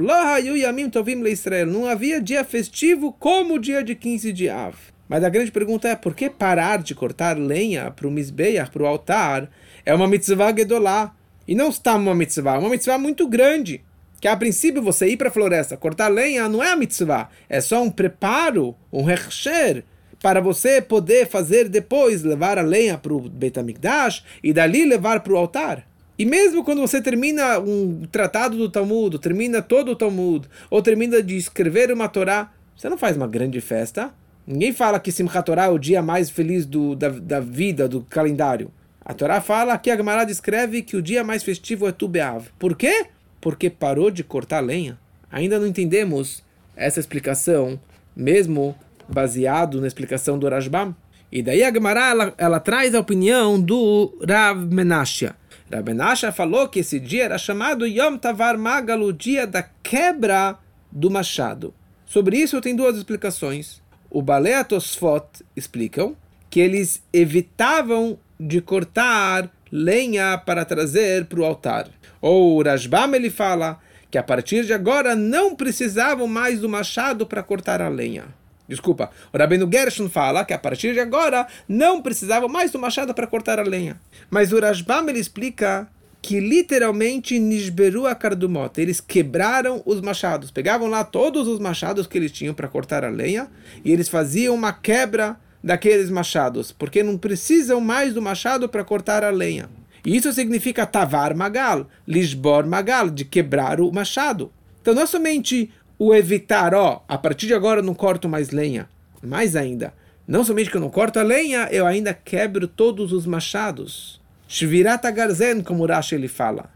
Não 1.66 1.86
havia 1.86 2.18
dia 2.18 2.44
festivo 2.44 3.12
como 3.12 3.56
o 3.56 3.58
dia 3.58 3.84
de 3.84 3.94
15 3.94 4.32
de 4.32 4.48
Av. 4.48 4.74
Mas 5.06 5.22
a 5.22 5.28
grande 5.28 5.52
pergunta 5.52 5.86
é, 5.86 5.94
por 5.94 6.14
que 6.14 6.30
parar 6.30 6.82
de 6.82 6.94
cortar 6.94 7.36
lenha 7.36 7.90
para 7.90 8.08
o 8.08 8.10
Mizbeach, 8.10 8.70
para 8.70 8.84
o 8.84 8.86
altar, 8.86 9.50
é 9.84 9.94
uma 9.94 10.08
mitzvah 10.08 10.56
gedolá? 10.56 11.14
E 11.46 11.54
não 11.54 11.68
está 11.68 11.94
uma 11.94 12.14
mitzvah, 12.14 12.54
é 12.54 12.58
uma 12.58 12.70
mitzvah 12.70 12.96
muito 12.96 13.28
grande. 13.28 13.84
Que 14.24 14.28
a 14.28 14.34
princípio 14.34 14.80
você 14.80 15.08
ir 15.08 15.18
para 15.18 15.28
a 15.28 15.30
floresta, 15.30 15.76
cortar 15.76 16.08
lenha, 16.08 16.48
não 16.48 16.62
é 16.62 16.72
a 16.72 16.76
mitzvah. 16.76 17.28
É 17.46 17.60
só 17.60 17.82
um 17.82 17.90
preparo, 17.90 18.74
um 18.90 19.02
recher, 19.02 19.84
para 20.18 20.40
você 20.40 20.80
poder 20.80 21.26
fazer 21.26 21.68
depois, 21.68 22.22
levar 22.22 22.56
a 22.56 22.62
lenha 22.62 22.96
para 22.96 23.12
o 23.12 23.28
Beit 23.28 23.60
HaMikdash 23.60 24.24
e 24.42 24.50
dali 24.50 24.86
levar 24.86 25.20
para 25.20 25.34
o 25.34 25.36
altar. 25.36 25.86
E 26.18 26.24
mesmo 26.24 26.64
quando 26.64 26.80
você 26.80 27.02
termina 27.02 27.58
um 27.58 28.06
tratado 28.10 28.56
do 28.56 28.70
Talmud, 28.70 29.18
termina 29.18 29.60
todo 29.60 29.90
o 29.90 29.94
Talmud, 29.94 30.48
ou 30.70 30.80
termina 30.80 31.22
de 31.22 31.36
escrever 31.36 31.92
uma 31.92 32.08
Torá, 32.08 32.50
você 32.74 32.88
não 32.88 32.96
faz 32.96 33.18
uma 33.18 33.28
grande 33.28 33.60
festa, 33.60 34.10
Ninguém 34.46 34.72
fala 34.72 34.98
que 34.98 35.12
Simchat 35.12 35.44
Torah 35.44 35.66
é 35.66 35.70
o 35.70 35.78
dia 35.78 36.00
mais 36.00 36.30
feliz 36.30 36.64
do, 36.64 36.94
da, 36.94 37.10
da 37.10 37.40
vida, 37.40 37.86
do 37.86 38.00
calendário. 38.00 38.70
A 39.04 39.12
Torá 39.12 39.42
fala 39.42 39.76
que 39.76 39.90
a 39.90 39.96
Gemara 39.96 40.24
descreve 40.24 40.80
que 40.80 40.96
o 40.96 41.02
dia 41.02 41.22
mais 41.22 41.42
festivo 41.42 41.86
é 41.86 41.92
Tu 41.92 42.08
Be'av. 42.08 42.48
Por 42.58 42.74
quê? 42.74 43.08
Porque 43.44 43.68
parou 43.68 44.10
de 44.10 44.24
cortar 44.24 44.60
lenha. 44.60 44.98
Ainda 45.30 45.58
não 45.60 45.66
entendemos 45.66 46.42
essa 46.74 46.98
explicação, 46.98 47.78
mesmo 48.16 48.74
baseado 49.06 49.80
na 49.80 49.86
explicação 49.86 50.38
do 50.38 50.48
Rashbam. 50.48 50.96
E 51.30 51.42
daí 51.42 51.62
a 51.62 51.72
Gemara 51.72 52.08
ela, 52.08 52.34
ela 52.38 52.60
traz 52.60 52.94
a 52.94 53.00
opinião 53.00 53.60
do 53.60 54.16
Rav 54.26 54.66
Menashe. 54.72 55.30
Rav 55.70 55.84
Menashe 55.84 56.32
falou 56.32 56.68
que 56.68 56.78
esse 56.80 56.98
dia 56.98 57.24
era 57.24 57.36
chamado 57.36 57.86
Yom 57.86 58.16
Tavar 58.16 58.56
Magal, 58.56 59.00
o 59.02 59.12
dia 59.12 59.46
da 59.46 59.62
quebra 59.62 60.58
do 60.90 61.10
machado. 61.10 61.74
Sobre 62.06 62.38
isso 62.38 62.60
tem 62.62 62.74
duas 62.74 62.96
explicações 62.96 63.84
o 64.14 64.22
Balé 64.22 64.62
Tosfot 64.62 65.44
explicam 65.56 66.16
que 66.48 66.60
eles 66.60 67.02
evitavam 67.12 68.16
de 68.38 68.60
cortar 68.60 69.50
lenha 69.70 70.38
para 70.38 70.64
trazer 70.64 71.26
para 71.26 71.40
o 71.40 71.44
altar. 71.44 71.88
Ou 72.20 72.62
Rashbam 72.62 73.14
ele 73.14 73.30
fala 73.30 73.78
que 74.10 74.18
a 74.18 74.22
partir 74.22 74.64
de 74.64 74.72
agora 74.72 75.16
não 75.16 75.54
precisavam 75.54 76.26
mais 76.26 76.60
do 76.60 76.68
machado 76.68 77.26
para 77.26 77.42
cortar 77.42 77.82
a 77.82 77.88
lenha. 77.88 78.24
Desculpa, 78.66 79.10
o 79.32 79.36
Rabino 79.36 79.68
Gershon 79.70 80.08
fala 80.08 80.44
que 80.44 80.54
a 80.54 80.58
partir 80.58 80.94
de 80.94 81.00
agora 81.00 81.46
não 81.68 82.00
precisavam 82.00 82.48
mais 82.48 82.70
do 82.70 82.78
machado 82.78 83.12
para 83.12 83.26
cortar 83.26 83.58
a 83.58 83.62
lenha. 83.62 84.00
Mas 84.30 84.52
o 84.52 84.60
Rashbam 84.60 85.08
ele 85.08 85.18
explica 85.18 85.86
que 86.22 86.40
literalmente 86.40 87.38
Nishberu 87.38 88.06
a 88.06 88.14
Kardumot, 88.14 88.80
eles 88.80 88.98
quebraram 88.98 89.82
os 89.84 90.00
machados, 90.00 90.50
pegavam 90.50 90.88
lá 90.88 91.04
todos 91.04 91.46
os 91.46 91.58
machados 91.58 92.06
que 92.06 92.16
eles 92.16 92.32
tinham 92.32 92.54
para 92.54 92.66
cortar 92.66 93.04
a 93.04 93.10
lenha 93.10 93.48
e 93.84 93.92
eles 93.92 94.08
faziam 94.08 94.54
uma 94.54 94.72
quebra 94.72 95.36
daqueles 95.64 96.10
machados, 96.10 96.70
porque 96.70 97.02
não 97.02 97.16
precisam 97.16 97.80
mais 97.80 98.12
do 98.12 98.20
machado 98.20 98.68
para 98.68 98.84
cortar 98.84 99.24
a 99.24 99.30
lenha. 99.30 99.70
E 100.04 100.14
isso 100.14 100.30
significa 100.30 100.84
tavar 100.84 101.34
magal, 101.34 101.88
lisbor 102.06 102.66
magal, 102.66 103.08
de 103.08 103.24
quebrar 103.24 103.80
o 103.80 103.90
machado. 103.90 104.52
Então 104.82 104.92
não 104.92 105.00
é 105.00 105.06
somente 105.06 105.72
o 105.98 106.14
evitar, 106.14 106.74
ó, 106.74 107.02
a 107.08 107.16
partir 107.16 107.46
de 107.46 107.54
agora 107.54 107.80
eu 107.80 107.84
não 107.84 107.94
corto 107.94 108.28
mais 108.28 108.50
lenha. 108.50 108.86
Mais 109.22 109.56
ainda, 109.56 109.94
não 110.28 110.44
somente 110.44 110.70
que 110.70 110.76
eu 110.76 110.82
não 110.82 110.90
corto 110.90 111.18
a 111.18 111.22
lenha, 111.22 111.66
eu 111.72 111.86
ainda 111.86 112.12
quebro 112.12 112.68
todos 112.68 113.10
os 113.10 113.24
machados. 113.24 114.20
Shvirata 114.46 115.10
Garzen, 115.10 115.62
como 115.62 115.86
Rashi 115.86 116.14
ele 116.14 116.28
fala. 116.28 116.68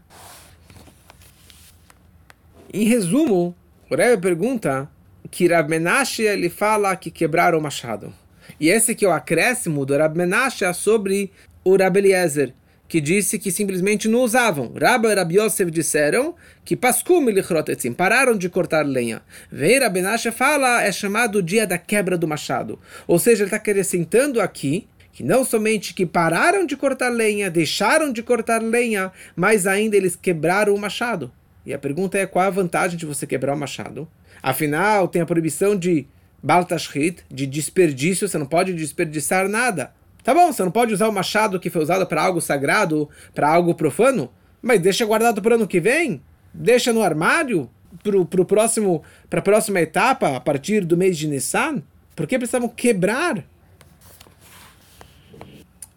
Em 2.73 2.85
resumo, 2.85 3.55
o 3.87 3.95
Rebbe 3.95 4.19
pergunta 4.19 4.89
que 5.29 5.47
Rab 5.47 5.69
Menashe 5.69 6.23
ele 6.23 6.49
fala 6.49 6.95
que 6.95 7.11
quebraram 7.11 7.59
o 7.59 7.61
machado. 7.61 8.11
E 8.59 8.69
esse 8.69 8.93
que 8.93 9.05
é 9.05 9.07
o 9.07 9.11
acréscimo 9.11 9.85
do 9.85 9.97
Rab 9.97 10.17
Menashe 10.17 10.65
sobre 10.73 11.31
o 11.63 11.77
Rab 11.77 11.97
Eliezer, 11.97 12.53
que 12.89 12.99
disse 12.99 13.37
que 13.37 13.51
simplesmente 13.51 14.07
não 14.07 14.21
usavam. 14.21 14.73
Rabba 14.73 15.11
e 15.11 15.15
Rabi 15.15 15.39
Yosef 15.39 15.69
disseram 15.69 16.33
que 16.65 16.75
paskum 16.75 17.23
etzim, 17.67 17.93
pararam 17.93 18.35
de 18.35 18.49
cortar 18.49 18.83
lenha. 18.83 19.21
Vem 19.51 19.79
Rabi 19.79 20.01
fala, 20.35 20.81
é 20.81 20.91
chamado 20.91 21.41
dia 21.43 21.67
da 21.67 21.77
quebra 21.77 22.17
do 22.17 22.27
machado. 22.27 22.79
Ou 23.07 23.19
seja, 23.19 23.43
ele 23.43 23.47
está 23.47 23.57
acrescentando 23.57 24.41
aqui 24.41 24.87
que 25.13 25.23
não 25.23 25.45
somente 25.45 25.93
que 25.93 26.05
pararam 26.05 26.65
de 26.65 26.75
cortar 26.75 27.09
lenha, 27.09 27.49
deixaram 27.51 28.11
de 28.11 28.23
cortar 28.23 28.61
lenha, 28.61 29.11
mas 29.35 29.67
ainda 29.67 29.95
eles 29.95 30.15
quebraram 30.15 30.73
o 30.73 30.79
machado. 30.79 31.31
E 31.65 31.73
a 31.73 31.77
pergunta 31.77 32.17
é 32.17 32.25
qual 32.25 32.45
a 32.45 32.49
vantagem 32.49 32.97
de 32.97 33.05
você 33.05 33.27
quebrar 33.27 33.53
o 33.53 33.57
machado? 33.57 34.07
Afinal, 34.41 35.07
tem 35.07 35.21
a 35.21 35.25
proibição 35.25 35.75
de 35.75 36.07
baltashrit, 36.41 37.23
de 37.29 37.45
desperdício, 37.45 38.27
você 38.27 38.37
não 38.37 38.45
pode 38.45 38.73
desperdiçar 38.73 39.47
nada. 39.47 39.93
Tá 40.23 40.33
bom, 40.33 40.51
você 40.51 40.63
não 40.63 40.71
pode 40.71 40.93
usar 40.93 41.07
o 41.07 41.13
machado 41.13 41.59
que 41.59 41.69
foi 41.69 41.81
usado 41.81 42.05
para 42.05 42.21
algo 42.21 42.41
sagrado, 42.41 43.09
para 43.33 43.49
algo 43.49 43.73
profano, 43.73 44.29
mas 44.61 44.79
deixa 44.79 45.05
guardado 45.05 45.41
para 45.41 45.55
ano 45.55 45.67
que 45.67 45.79
vem, 45.79 46.21
deixa 46.53 46.91
no 46.91 47.01
armário 47.01 47.69
pro, 48.03 48.25
pro 48.25 48.45
próximo, 48.45 49.03
para 49.29 49.39
a 49.39 49.43
próxima 49.43 49.79
etapa, 49.81 50.35
a 50.35 50.39
partir 50.39 50.85
do 50.85 50.97
mês 50.97 51.17
de 51.17 51.27
Nissan. 51.27 51.81
Por 52.15 52.27
que 52.27 52.37
precisavam 52.37 52.69
quebrar? 52.69 53.45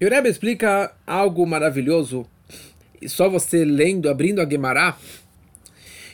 E 0.00 0.06
o 0.06 0.08
Rebbe 0.08 0.28
explica 0.28 0.92
algo 1.06 1.46
maravilhoso. 1.46 2.26
E 3.00 3.08
só 3.08 3.28
você 3.28 3.64
lendo, 3.64 4.08
abrindo 4.08 4.40
a 4.40 4.48
Gemara, 4.48 4.96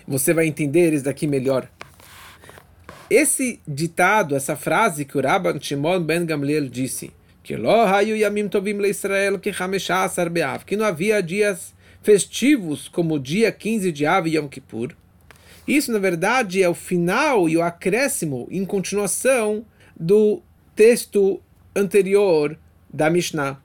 você 0.07 0.33
vai 0.33 0.47
entender 0.47 0.93
isso 0.93 1.05
daqui 1.05 1.27
melhor. 1.27 1.69
Esse 3.11 3.61
ditado, 3.67 4.37
essa 4.37 4.55
frase 4.55 5.07
que 5.07 5.17
o 5.17 5.23
Rabban 5.23 5.59
Shimon 5.59 6.03
ben 6.03 6.27
Gamliel 6.27 6.69
disse, 6.69 7.11
que 7.43 7.55
que 10.67 10.77
não 10.77 10.85
havia 10.85 11.23
dias 11.23 11.75
festivos 12.03 12.87
como 12.87 13.15
o 13.15 13.19
dia 13.19 13.51
15 13.51 13.91
de 13.93 14.05
Av 14.05 14.29
Yom 14.29 14.47
Kippur. 14.49 14.95
Isso, 15.67 15.91
na 15.91 15.99
verdade, 15.99 16.63
é 16.63 16.69
o 16.69 16.75
final 16.75 17.49
e 17.49 17.57
o 17.57 17.63
acréscimo 17.63 18.47
em 18.51 18.65
continuação 18.67 19.65
do 19.99 20.43
texto 20.77 21.41
anterior 21.75 22.59
da 22.93 23.09
Mishnah. 23.09 23.59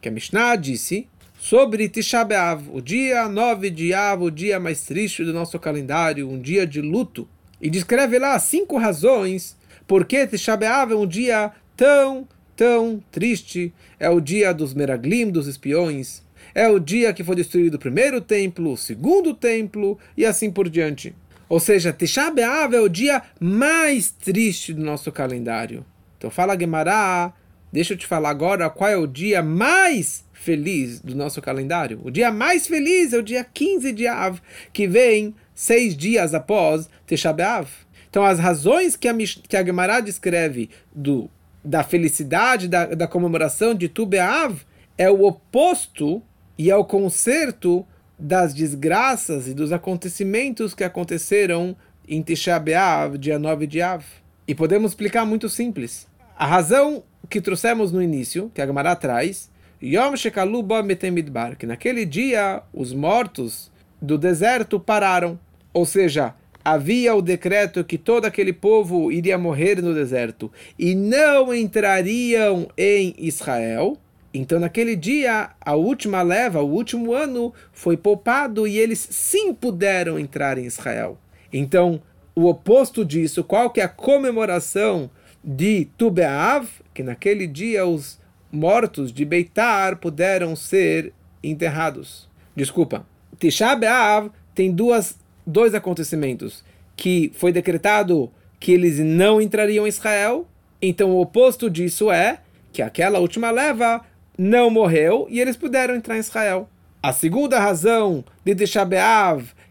Que 0.00 0.08
a 0.08 0.12
Mishnah 0.12 0.56
disse 0.56 1.08
sobre 1.38 1.88
Tisha 1.88 2.24
B'Av, 2.24 2.68
o 2.72 2.80
dia 2.80 3.28
9 3.28 3.70
de 3.70 3.94
Av, 3.94 4.22
o 4.22 4.30
dia 4.30 4.58
mais 4.58 4.82
triste 4.82 5.24
do 5.24 5.32
nosso 5.32 5.56
calendário, 5.58 6.28
um 6.28 6.40
dia 6.40 6.66
de 6.66 6.80
luto. 6.80 7.28
E 7.60 7.68
descreve 7.68 8.18
lá 8.18 8.38
cinco 8.38 8.76
razões 8.76 9.56
por 9.86 10.04
que 10.04 10.26
Tisha 10.26 10.56
B'Av 10.56 10.92
é 10.92 10.96
um 10.96 11.06
dia 11.06 11.50
tão, 11.76 12.28
tão 12.56 13.02
triste. 13.10 13.72
É 13.98 14.08
o 14.08 14.20
dia 14.20 14.52
dos 14.52 14.74
Meraglim, 14.74 15.30
dos 15.30 15.46
espiões. 15.46 16.22
É 16.54 16.68
o 16.68 16.78
dia 16.78 17.12
que 17.12 17.24
foi 17.24 17.36
destruído 17.36 17.74
o 17.74 17.78
primeiro 17.78 18.20
templo, 18.20 18.72
o 18.72 18.76
segundo 18.76 19.34
templo 19.34 19.98
e 20.16 20.24
assim 20.24 20.50
por 20.50 20.68
diante. 20.68 21.14
Ou 21.48 21.58
seja, 21.58 21.92
Tisha 21.92 22.32
é 22.72 22.80
o 22.80 22.88
dia 22.88 23.22
mais 23.40 24.10
triste 24.10 24.74
do 24.74 24.82
nosso 24.82 25.10
calendário. 25.10 25.84
Então 26.18 26.30
fala 26.30 26.58
Gemara, 26.58 27.32
deixa 27.72 27.94
eu 27.94 27.96
te 27.96 28.06
falar 28.06 28.30
agora 28.30 28.68
qual 28.68 28.90
é 28.90 28.96
o 28.96 29.06
dia 29.06 29.42
mais 29.42 30.24
feliz 30.32 31.00
do 31.00 31.14
nosso 31.14 31.40
calendário. 31.40 32.00
O 32.04 32.10
dia 32.10 32.30
mais 32.30 32.66
feliz 32.66 33.12
é 33.12 33.18
o 33.18 33.22
dia 33.22 33.44
15 33.44 33.92
de 33.92 34.06
Av, 34.06 34.40
que 34.72 34.86
vem 34.86 35.34
seis 35.58 35.96
dias 35.96 36.34
após 36.34 36.88
Tisha 37.04 37.32
B'Av. 37.32 37.68
Então, 38.08 38.24
as 38.24 38.38
razões 38.38 38.94
que 38.94 39.08
a, 39.08 39.14
que 39.16 39.56
a 39.56 39.64
Gemara 39.64 40.00
descreve 40.00 40.70
do, 40.94 41.28
da 41.64 41.82
felicidade, 41.82 42.68
da, 42.68 42.86
da 42.86 43.08
comemoração 43.08 43.74
de 43.74 43.88
Tu 43.88 44.06
B'Av, 44.06 44.60
é 44.96 45.10
o 45.10 45.24
oposto 45.24 46.22
e 46.56 46.70
é 46.70 46.76
o 46.76 46.84
conserto 46.84 47.84
das 48.16 48.54
desgraças 48.54 49.48
e 49.48 49.54
dos 49.54 49.72
acontecimentos 49.72 50.74
que 50.74 50.84
aconteceram 50.84 51.74
em 52.06 52.22
Tisha 52.22 52.56
B'Av, 52.60 53.18
dia 53.18 53.36
9 53.36 53.66
de 53.66 53.82
Av. 53.82 54.04
E 54.46 54.54
podemos 54.54 54.92
explicar 54.92 55.26
muito 55.26 55.48
simples. 55.48 56.06
A 56.36 56.46
razão 56.46 57.02
que 57.28 57.40
trouxemos 57.40 57.90
no 57.90 58.00
início, 58.00 58.48
que 58.54 58.62
a 58.62 58.66
Gemara 58.66 58.94
traz, 58.94 59.50
Yom 59.82 60.14
Shekalu 60.14 60.62
Metemidbar, 60.84 61.56
que 61.56 61.66
naquele 61.66 62.06
dia 62.06 62.62
os 62.72 62.92
mortos 62.92 63.72
do 64.00 64.16
deserto 64.16 64.78
pararam. 64.78 65.38
Ou 65.78 65.86
seja, 65.86 66.34
havia 66.64 67.14
o 67.14 67.22
decreto 67.22 67.84
que 67.84 67.96
todo 67.96 68.24
aquele 68.24 68.52
povo 68.52 69.12
iria 69.12 69.38
morrer 69.38 69.80
no 69.80 69.94
deserto 69.94 70.50
e 70.76 70.92
não 70.92 71.54
entrariam 71.54 72.66
em 72.76 73.14
Israel. 73.16 73.96
Então, 74.34 74.58
naquele 74.58 74.96
dia, 74.96 75.50
a 75.60 75.76
última 75.76 76.20
leva, 76.20 76.60
o 76.60 76.68
último 76.68 77.12
ano, 77.12 77.54
foi 77.72 77.96
poupado 77.96 78.66
e 78.66 78.76
eles 78.76 78.98
sim 79.08 79.54
puderam 79.54 80.18
entrar 80.18 80.58
em 80.58 80.64
Israel. 80.64 81.16
Então, 81.52 82.02
o 82.34 82.46
oposto 82.46 83.04
disso, 83.04 83.44
qual 83.44 83.70
que 83.70 83.80
é 83.80 83.84
a 83.84 83.88
comemoração 83.88 85.08
de 85.44 85.84
Tubeav? 85.96 86.66
Que 86.92 87.04
naquele 87.04 87.46
dia 87.46 87.86
os 87.86 88.18
mortos 88.50 89.12
de 89.12 89.24
Beitar 89.24 89.98
puderam 89.98 90.56
ser 90.56 91.12
enterrados. 91.40 92.28
Desculpa. 92.56 93.06
Tisha 93.38 93.76
B'Av 93.76 94.32
tem 94.56 94.72
duas 94.72 95.16
dois 95.48 95.74
acontecimentos 95.74 96.62
que 96.94 97.32
foi 97.34 97.50
decretado 97.52 98.30
que 98.60 98.72
eles 98.72 98.98
não 98.98 99.40
entrariam 99.40 99.86
em 99.86 99.88
Israel. 99.88 100.46
Então 100.80 101.10
o 101.10 101.20
oposto 101.20 101.70
disso 101.70 102.10
é 102.10 102.40
que 102.72 102.82
aquela 102.82 103.18
última 103.18 103.50
leva 103.50 104.02
não 104.36 104.68
morreu 104.68 105.26
e 105.30 105.40
eles 105.40 105.56
puderam 105.56 105.94
entrar 105.94 106.16
em 106.16 106.20
Israel. 106.20 106.68
A 107.02 107.12
segunda 107.12 107.58
razão 107.58 108.24
de 108.44 108.54
Tisha 108.54 108.86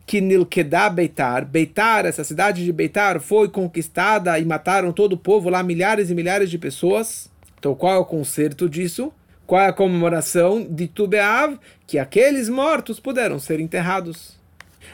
que 0.06 0.22
Nilkedah 0.22 0.90
Beitar, 0.90 1.46
Beitar, 1.46 2.06
essa 2.06 2.24
cidade 2.24 2.64
de 2.64 2.72
Beitar 2.72 3.20
foi 3.20 3.50
conquistada 3.50 4.40
e 4.40 4.46
mataram 4.46 4.94
todo 4.94 5.14
o 5.14 5.18
povo 5.18 5.50
lá, 5.50 5.62
milhares 5.62 6.10
e 6.10 6.16
milhares 6.16 6.50
de 6.50 6.58
pessoas. 6.58 7.30
Então 7.60 7.76
qual 7.76 7.94
é 7.94 7.98
o 7.98 8.06
conserto 8.06 8.70
disso? 8.70 9.12
Qual 9.46 9.62
é 9.62 9.68
a 9.68 9.74
comemoração 9.74 10.66
de 10.70 10.88
Tubeav? 10.88 11.58
Que 11.86 12.00
aqueles 12.00 12.48
mortos 12.48 13.02
puderam 13.02 13.38
ser 13.38 13.60
enterrados. 13.60 14.37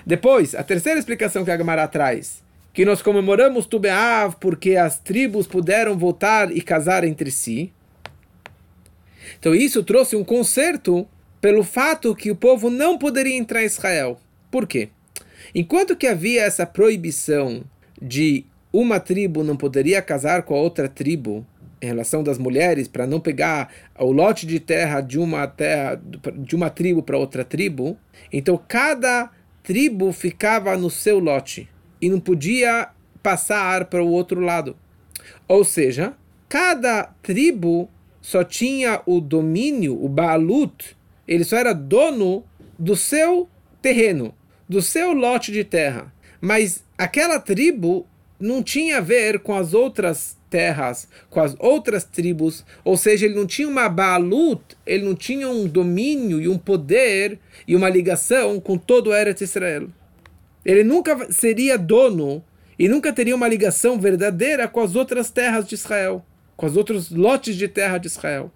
Depois, 0.05 0.53
a 0.53 0.63
terceira 0.63 0.99
explicação 0.99 1.45
que 1.45 1.51
a 1.51 1.57
Gemara 1.57 1.87
traz, 1.87 2.43
que 2.73 2.83
nós 2.83 3.01
comemoramos 3.01 3.65
Tubeav 3.65 4.35
porque 4.39 4.75
as 4.75 4.99
tribos 4.99 5.47
puderam 5.47 5.97
voltar 5.97 6.51
e 6.51 6.61
casar 6.61 7.03
entre 7.03 7.31
si. 7.31 7.71
Então 9.39 9.53
isso 9.53 9.83
trouxe 9.83 10.15
um 10.15 10.23
conserto 10.23 11.07
pelo 11.39 11.63
fato 11.63 12.15
que 12.15 12.31
o 12.31 12.35
povo 12.35 12.69
não 12.69 12.97
poderia 12.97 13.37
entrar 13.37 13.61
em 13.61 13.67
Israel. 13.67 14.19
Por 14.49 14.67
quê? 14.67 14.89
Enquanto 15.53 15.95
que 15.95 16.07
havia 16.07 16.43
essa 16.43 16.65
proibição 16.65 17.63
de 18.01 18.45
uma 18.71 18.99
tribo 18.99 19.43
não 19.43 19.55
poderia 19.55 20.01
casar 20.01 20.43
com 20.43 20.55
a 20.55 20.59
outra 20.59 20.89
tribo 20.89 21.45
em 21.81 21.85
relação 21.85 22.23
das 22.23 22.37
mulheres 22.37 22.87
para 22.87 23.05
não 23.05 23.19
pegar 23.19 23.69
o 23.99 24.11
lote 24.11 24.47
de 24.47 24.59
terra 24.59 25.01
de 25.01 25.19
uma 25.19 25.45
terra 25.45 26.01
de 26.37 26.55
uma 26.55 26.69
tribo 26.69 27.03
para 27.03 27.17
outra 27.17 27.43
tribo, 27.43 27.97
então 28.31 28.59
cada 28.67 29.29
tribo 29.63 30.11
ficava 30.11 30.77
no 30.77 30.89
seu 30.89 31.19
lote 31.19 31.69
e 32.01 32.09
não 32.09 32.19
podia 32.19 32.89
passar 33.23 33.85
para 33.85 34.03
o 34.03 34.09
outro 34.11 34.41
lado. 34.41 34.75
Ou 35.47 35.63
seja, 35.63 36.13
cada 36.49 37.03
tribo 37.23 37.89
só 38.21 38.43
tinha 38.43 39.01
o 39.05 39.21
domínio, 39.21 40.03
o 40.03 40.09
Baalut, 40.09 40.95
ele 41.27 41.43
só 41.43 41.57
era 41.57 41.73
dono 41.73 42.43
do 42.77 42.95
seu 42.95 43.49
terreno, 43.81 44.33
do 44.67 44.81
seu 44.81 45.13
lote 45.13 45.51
de 45.51 45.63
terra. 45.63 46.13
Mas 46.41 46.83
aquela 46.97 47.39
tribo 47.39 48.05
não 48.39 48.61
tinha 48.61 48.97
a 48.97 49.01
ver 49.01 49.39
com 49.39 49.55
as 49.55 49.73
outras 49.73 50.37
terras, 50.53 51.07
com 51.31 51.41
as 51.41 51.55
outras 51.57 52.03
tribos, 52.03 52.63
ou 52.83 52.95
seja, 52.95 53.25
ele 53.25 53.33
não 53.33 53.47
tinha 53.47 53.67
uma 53.67 53.89
Baalut, 53.89 54.61
ele 54.85 55.03
não 55.03 55.15
tinha 55.15 55.49
um 55.49 55.65
domínio 55.65 56.39
e 56.39 56.47
um 56.47 56.59
poder 56.59 57.39
e 57.67 57.75
uma 57.75 57.89
ligação 57.89 58.59
com 58.59 58.77
todo 58.77 59.07
o 59.07 59.15
Eretz 59.15 59.41
Israel. 59.41 59.87
Ele 60.63 60.83
nunca 60.83 61.31
seria 61.31 61.75
dono 61.75 62.43
e 62.77 62.87
nunca 62.87 63.11
teria 63.11 63.35
uma 63.35 63.47
ligação 63.47 63.99
verdadeira 63.99 64.67
com 64.67 64.79
as 64.79 64.95
outras 64.95 65.31
terras 65.31 65.67
de 65.67 65.73
Israel, 65.73 66.23
com 66.55 66.67
os 66.67 66.77
outros 66.77 67.09
lotes 67.09 67.55
de 67.55 67.67
terra 67.67 67.97
de 67.97 68.05
Israel. 68.05 68.51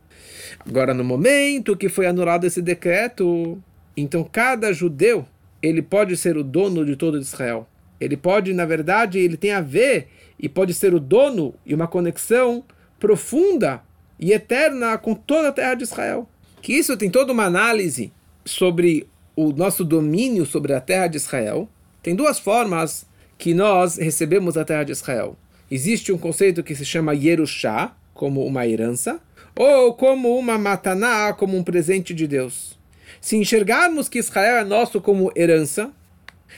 Agora, 0.59 0.93
no 0.93 1.03
momento 1.03 1.75
que 1.75 1.89
foi 1.89 2.05
anulado 2.05 2.45
esse 2.45 2.61
decreto, 2.61 3.57
então 3.95 4.23
cada 4.23 4.71
judeu 4.71 5.25
ele 5.63 5.81
pode 5.81 6.15
ser 6.15 6.37
o 6.37 6.43
dono 6.43 6.85
de 6.85 6.95
todo 6.95 7.17
Israel. 7.17 7.67
ele 7.99 8.15
pode, 8.15 8.53
na 8.53 8.65
verdade, 8.65 9.17
ele 9.17 9.35
tem 9.35 9.51
a 9.51 9.61
ver 9.61 10.09
e 10.39 10.47
pode 10.47 10.73
ser 10.73 10.93
o 10.93 10.99
dono 10.99 11.53
e 11.65 11.73
uma 11.73 11.87
conexão 11.87 12.63
profunda 12.99 13.81
e 14.19 14.31
eterna 14.31 14.97
com 14.97 15.13
toda 15.13 15.49
a 15.49 15.51
terra 15.51 15.75
de 15.75 15.83
Israel. 15.83 16.27
Que 16.61 16.73
isso 16.73 16.97
tem 16.97 17.09
toda 17.09 17.31
uma 17.31 17.45
análise 17.45 18.11
sobre 18.45 19.07
o 19.35 19.51
nosso 19.51 19.83
domínio 19.83 20.45
sobre 20.45 20.73
a 20.73 20.81
terra 20.81 21.07
de 21.07 21.17
Israel. 21.17 21.69
Tem 22.01 22.15
duas 22.15 22.39
formas 22.39 23.05
que 23.37 23.53
nós 23.53 23.97
recebemos 23.97 24.57
a 24.57 24.65
terra 24.65 24.83
de 24.83 24.91
Israel. 24.91 25.37
Existe 25.69 26.11
um 26.11 26.17
conceito 26.17 26.63
que 26.63 26.73
se 26.73 26.85
chama 26.85 27.13
Yerushá, 27.13 27.95
como 28.13 28.45
uma 28.45 28.65
herança, 28.67 29.19
ou 29.55 29.93
como 29.93 30.37
uma 30.37 30.57
mataná, 30.57 31.33
como 31.33 31.55
um 31.55 31.63
presente 31.63 32.13
de 32.13 32.25
Deus. 32.25 32.77
Se 33.21 33.35
enxergarmos 33.35 34.09
que 34.09 34.19
Israel 34.19 34.57
é 34.57 34.63
nosso 34.63 35.01
como 35.01 35.31
herança, 35.35 35.91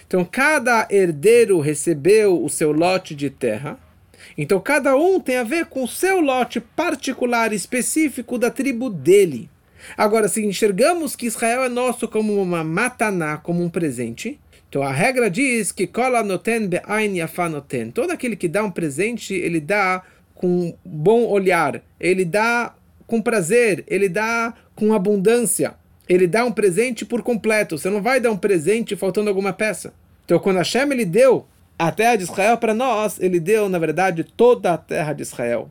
então 0.08 0.26
cada 0.26 0.88
herdeiro 0.90 1.60
recebeu 1.60 2.44
o 2.44 2.50
seu 2.50 2.72
lote 2.72 3.16
de 3.16 3.30
terra. 3.30 3.78
Então 4.38 4.60
cada 4.60 4.96
um 4.96 5.20
tem 5.20 5.38
a 5.38 5.44
ver 5.44 5.66
com 5.66 5.84
o 5.84 5.88
seu 5.88 6.20
lote 6.20 6.60
particular, 6.60 7.54
específico 7.54 8.38
da 8.38 8.50
tribo 8.50 8.90
dele. 8.90 9.50
Agora, 9.98 10.28
se 10.28 10.46
enxergamos 10.46 11.16
que 11.16 11.26
Israel 11.26 11.64
é 11.64 11.70
nosso 11.70 12.08
como 12.08 12.42
uma 12.42 12.64
mataná, 12.64 13.38
como 13.38 13.64
um 13.64 13.70
presente, 13.70 14.40
então 14.70 14.84
a 14.84 14.92
regra 14.92 15.30
diz 15.32 15.72
que 15.72 15.88
kola 15.88 16.22
noten 16.22 16.68
be'ain 16.68 17.18
yafanoten. 17.18 17.92
Todo 17.92 18.12
aquele 18.12 18.36
que 18.36 18.48
dá 18.48 18.64
um 18.64 18.70
presente, 18.70 19.34
ele 19.34 19.60
dá 19.60 20.04
com 20.36 20.76
bom 20.86 21.26
olhar, 21.26 21.82
ele 22.00 22.24
dá 22.24 22.76
com 23.08 23.20
prazer, 23.20 23.84
ele 23.88 24.08
dá 24.08 24.54
com 24.76 24.94
abundância. 24.94 25.74
Ele 26.10 26.26
dá 26.28 26.44
um 26.44 26.52
presente 26.52 27.06
por 27.06 27.22
completo. 27.22 27.78
Você 27.78 27.90
não 27.90 28.02
vai 28.02 28.20
dar 28.20 28.32
um 28.32 28.38
presente 28.38 28.96
faltando 28.96 29.30
alguma 29.30 29.54
peça. 29.54 29.94
Então, 30.26 30.40
quando 30.40 30.58
Hashem 30.58 30.92
ele 30.92 31.06
deu 31.06 31.46
a 31.78 31.92
terra 31.92 32.16
de 32.18 32.24
Israel 32.24 32.58
para 32.58 32.74
nós, 32.74 33.20
ele 33.20 33.40
deu, 33.40 33.70
na 33.70 33.80
verdade, 33.80 34.24
toda 34.24 34.74
a 34.74 34.78
terra 34.78 35.14
de 35.14 35.22
Israel. 35.22 35.70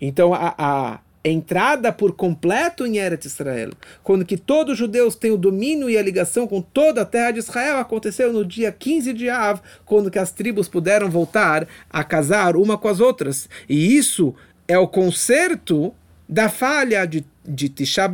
Então, 0.00 0.34
a, 0.34 0.54
a 0.56 1.00
entrada 1.24 1.90
por 1.90 2.12
completo 2.12 2.86
em 2.86 2.98
Eretz 2.98 3.24
Israel, 3.24 3.70
quando 4.02 4.26
que 4.26 4.36
todos 4.36 4.74
os 4.74 4.78
judeus 4.78 5.16
têm 5.16 5.30
o 5.30 5.38
domínio 5.38 5.88
e 5.88 5.96
a 5.96 6.02
ligação 6.02 6.46
com 6.46 6.60
toda 6.60 7.00
a 7.00 7.06
terra 7.06 7.30
de 7.30 7.38
Israel, 7.38 7.78
aconteceu 7.78 8.32
no 8.32 8.44
dia 8.44 8.70
15 8.70 9.12
de 9.14 9.30
Av, 9.30 9.60
quando 9.86 10.10
que 10.10 10.18
as 10.18 10.30
tribos 10.30 10.68
puderam 10.68 11.10
voltar 11.10 11.66
a 11.88 12.04
casar 12.04 12.56
uma 12.56 12.76
com 12.76 12.88
as 12.88 13.00
outras. 13.00 13.48
E 13.68 13.96
isso 13.96 14.34
é 14.68 14.78
o 14.78 14.86
conserto 14.86 15.94
da 16.28 16.48
falha 16.48 17.06
de, 17.06 17.24
de 17.46 17.68
Tisha 17.68 18.10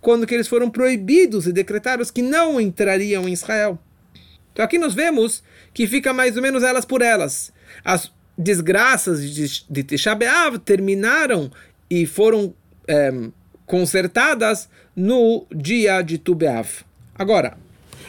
quando 0.00 0.26
que 0.26 0.34
eles 0.34 0.48
foram 0.48 0.70
proibidos 0.70 1.46
e 1.46 1.52
decretados 1.52 2.10
que 2.10 2.22
não 2.22 2.60
entrariam 2.60 3.28
em 3.28 3.32
Israel. 3.32 3.78
Então 4.52 4.64
aqui 4.64 4.78
nós 4.78 4.94
vemos 4.94 5.42
que 5.72 5.86
fica 5.86 6.12
mais 6.12 6.36
ou 6.36 6.42
menos 6.42 6.62
elas 6.62 6.84
por 6.84 7.02
elas. 7.02 7.52
As 7.84 8.12
desgraças 8.36 9.22
de, 9.22 9.64
de 9.68 9.82
Tisha 9.82 10.16
terminaram 10.64 11.50
e 11.90 12.06
foram 12.06 12.54
é, 12.86 13.12
consertadas 13.66 14.68
no 14.96 15.46
dia 15.54 16.02
de 16.02 16.18
Tu 16.18 16.36
Agora, 17.14 17.56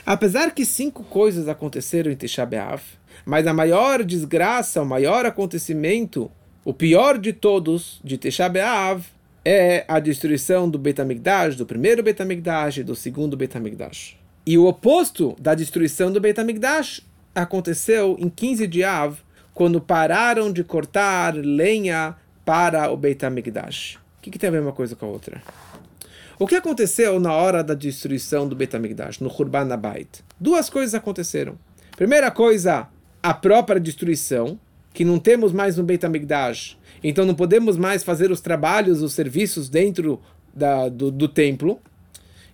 apesar 0.06 0.52
que 0.52 0.66
cinco 0.66 1.04
coisas 1.04 1.48
aconteceram 1.48 2.12
em 2.12 2.16
Tisha 2.16 2.48
mas 3.26 3.46
a 3.46 3.54
maior 3.54 4.04
desgraça, 4.04 4.82
o 4.82 4.86
maior 4.86 5.26
acontecimento, 5.26 6.32
o 6.66 6.74
pior 6.74 7.18
de 7.18 7.34
todos 7.34 8.00
de 8.04 8.18
Tisha 8.18 8.50
é 9.44 9.86
a 9.88 10.00
destruição 10.00 10.70
do 10.70 10.78
Beit 10.78 11.00
HaMikdash, 11.00 11.56
do 11.56 11.66
primeiro 11.66 12.04
Beit 12.04 12.22
HaMikdash 12.22 12.78
e 12.78 12.84
do 12.84 12.96
segundo 12.96 13.38
Beit 13.38 13.56
HaMikdash. 13.56 14.18
E 14.46 14.58
o 14.58 14.66
oposto 14.66 15.36
da 15.40 15.54
destruição 15.54 16.12
do 16.12 16.20
Beit 16.20 16.40
HaMikdash 16.40 17.02
aconteceu 17.34 18.16
em 18.20 18.30
15 18.30 18.68
de 18.68 18.84
Av, 18.84 19.18
quando 19.54 19.82
pararam 19.82 20.52
de 20.52 20.64
cortar 20.64 21.36
lenha 21.36 22.16
para 22.46 22.90
o 22.92 22.98
Beit 22.98 23.24
HaMikdash. 23.26 23.98
O 24.18 24.22
que, 24.22 24.32
que, 24.32 24.40
tem 24.40 24.48
a 24.48 24.52
ver 24.52 24.62
uma 24.62 24.72
coisa 24.72 24.96
com 24.96 25.06
a 25.06 25.10
outra? 25.10 25.42
O 26.38 26.48
que 26.48 26.56
aconteceu 26.56 27.20
na 27.20 27.34
hora 27.34 27.64
da 27.64 27.74
destruição 27.74 28.48
do 28.48 28.56
Beit 28.56 28.76
HaMikdash, 28.76 29.20
no 29.20 29.30
Hurban 29.30 29.72
Abait? 29.72 30.24
Duas 30.40 30.70
coisas 30.70 30.96
aconteceram. 30.96 31.60
Primeira 31.96 32.32
coisa, 32.32 32.88
a 33.22 33.34
própria 33.34 33.80
destruição, 33.80 34.58
que 34.94 35.04
não 35.06 35.20
temos 35.20 35.52
mais 35.52 35.76
no 35.78 35.84
Beit 35.84 36.06
HaMikdash, 36.06 36.79
então 37.04 37.26
não 37.26 37.36
podemos 37.36 37.78
mais 37.78 38.04
fazer 38.04 38.32
os 38.32 38.42
trabalhos, 38.42 39.02
os 39.02 39.14
serviços 39.14 39.70
dentro 39.70 40.22
da, 40.54 40.90
do, 40.90 41.12
do 41.12 41.28
templo. 41.28 41.80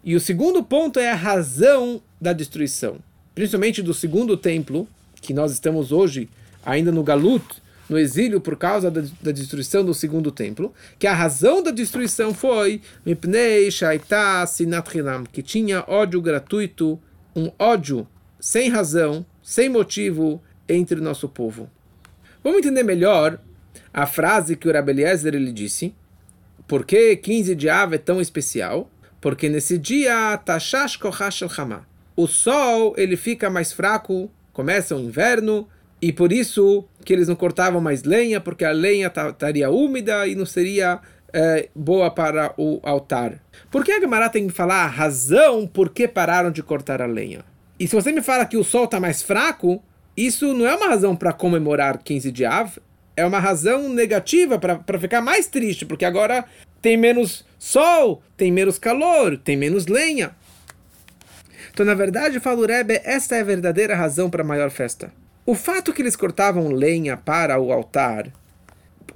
E 0.04 0.16
o 0.16 0.20
segundo 0.20 0.64
ponto 0.64 1.00
é 1.00 1.12
a 1.12 1.16
razão 1.16 2.02
da 2.22 2.32
destruição, 2.32 2.98
principalmente 3.34 3.82
do 3.82 3.94
segundo 3.94 4.38
templo, 4.38 4.88
que 5.22 5.34
nós 5.34 5.52
estamos 5.52 5.92
hoje 5.92 6.30
ainda 6.64 6.92
no 6.92 7.04
Galut, 7.04 7.44
no 7.90 7.98
exílio 7.98 8.42
por 8.42 8.56
causa 8.56 8.90
da, 8.90 9.04
da, 9.22 9.32
destruição 9.32 9.84
do 9.84 9.94
segundo 9.94 10.32
templo, 10.32 10.74
que 10.98 11.08
a 11.08 11.14
razão 11.14 11.62
da 11.62 11.72
destruição 11.72 12.34
foi 12.34 12.82
Mipnei 13.06 13.70
Shaita 13.70 14.46
Sinat 14.48 14.90
que 15.32 15.44
tinha 15.44 15.84
ódio 15.88 16.22
gratuito, 16.22 17.00
um 17.36 17.52
ódio 17.60 18.08
sem 18.40 18.70
razão, 18.70 19.26
sem 19.44 19.70
motivo 19.70 20.42
entre 20.68 21.00
o 21.00 21.04
nosso 21.04 21.30
povo. 21.30 21.70
Vamos 22.44 22.60
entender 22.60 22.84
melhor 22.84 23.40
a 23.96 24.06
frase 24.06 24.58
que 24.58 24.68
o 24.68 24.74
Rabeliezer 24.74 25.34
ele 25.34 25.54
disse, 25.54 25.96
por 26.68 26.86
que 26.86 27.16
15 27.16 27.56
de 27.56 27.70
Av 27.70 27.96
é 27.96 27.98
tão 27.98 28.20
especial? 28.20 28.92
Porque 29.22 29.48
nesse 29.48 29.78
dia, 29.78 30.38
Tashash 30.44 30.98
Kohash 30.98 31.44
o 32.14 32.28
sol 32.28 32.94
ele 32.98 33.16
fica 33.16 33.50
mais 33.50 33.72
fraco, 33.72 34.30
começa 34.52 34.94
o 34.98 35.00
inverno, 35.00 35.66
e 36.02 36.12
por 36.12 36.34
isso 36.34 36.84
que 37.06 37.14
eles 37.14 37.30
não 37.30 37.38
cortavam 37.38 37.80
mais 37.80 38.04
lenha, 38.04 38.42
porque 38.42 38.66
a 38.66 38.72
lenha 38.74 39.08
estaria 39.08 39.70
úmida 39.70 40.28
e 40.28 40.36
não 40.36 40.46
seria 40.46 41.00
é, 41.32 41.70
boa 41.74 42.12
para 42.12 42.54
o 42.58 42.82
altar. 42.84 43.42
Por 43.72 43.86
que 43.86 43.94
a 43.94 44.00
Gemara 44.02 44.28
tem 44.30 44.46
que 44.46 44.54
falar 44.54 44.84
a 44.84 44.88
razão 44.88 45.66
por 45.66 45.90
que 45.90 46.06
pararam 46.06 46.52
de 46.52 46.62
cortar 46.62 47.02
a 47.02 47.06
lenha? 47.06 47.46
E 47.80 47.88
se 47.88 47.96
você 47.96 48.12
me 48.12 48.22
fala 48.22 48.46
que 48.46 48.58
o 48.58 48.64
sol 48.64 48.84
está 48.84 49.00
mais 49.00 49.22
fraco, 49.22 49.82
isso 50.18 50.54
não 50.54 50.68
é 50.68 50.76
uma 50.76 50.88
razão 50.88 51.16
para 51.16 51.32
comemorar 51.32 51.98
15 51.98 52.30
de 52.30 52.44
Av, 52.44 52.78
é 53.16 53.26
uma 53.26 53.40
razão 53.40 53.90
negativa 53.90 54.60
para 54.60 55.00
ficar 55.00 55.22
mais 55.22 55.48
triste, 55.48 55.86
porque 55.86 56.06
agora 56.06 56.46
tem 56.82 56.98
menos 56.98 57.46
sol, 57.58 58.22
tem 58.36 58.52
menos 58.52 58.78
calor, 58.78 59.38
tem 59.38 59.56
menos 59.56 59.88
lenha. 59.88 60.36
Então, 61.74 61.86
na 61.86 61.94
verdade, 61.94 62.40
fala 62.40 62.62
o 62.62 62.66
Rebbe, 62.66 63.02
esta 63.04 63.36
é 63.36 63.42
a 63.42 63.44
verdadeira 63.44 63.96
razão 63.96 64.30
para 64.30 64.44
a 64.44 64.46
maior 64.46 64.70
festa. 64.70 65.12
O 65.46 65.56
fato 65.56 65.94
que 65.94 66.02
eles 66.02 66.16
cortavam 66.16 66.72
lenha 66.72 67.18
para 67.18 67.60
o 67.60 67.72
altar, 67.72 68.32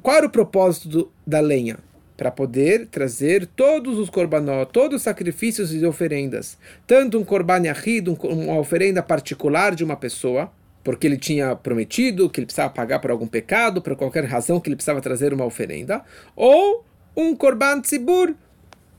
qual 0.02 0.18
era 0.18 0.26
o 0.26 0.30
propósito 0.30 0.90
do, 0.90 1.12
da 1.26 1.40
lenha? 1.40 1.78
Para 2.16 2.32
poder 2.32 2.88
trazer 2.88 3.48
todos 3.48 3.98
os 3.98 4.10
korbanó, 4.10 4.66
todos 4.66 4.98
os 4.98 5.02
sacrifícios 5.02 5.74
e 5.74 5.86
oferendas. 5.86 6.58
Tanto 6.86 7.18
um 7.18 7.24
korban 7.24 7.66
yahid, 7.66 8.10
uma 8.10 8.60
oferenda 8.60 9.02
particular 9.02 9.74
de 9.74 9.84
uma 9.84 9.96
pessoa, 9.96 10.52
porque 10.90 11.06
ele 11.06 11.20
tinha 11.20 11.56
prometido 11.56 12.28
que 12.28 12.40
ele 12.40 12.48
precisava 12.48 12.74
pagar 12.74 12.98
por 12.98 13.12
algum 13.12 13.28
pecado, 13.28 13.80
por 13.80 13.96
qualquer 13.96 14.26
razão 14.26 14.60
que 14.60 14.68
ele 14.68 14.76
precisava 14.76 15.00
trazer 15.00 15.32
uma 15.32 15.46
oferenda, 15.46 16.02
ou 16.36 16.84
um 17.16 17.36
korban 17.36 17.80
tzibur, 17.80 18.34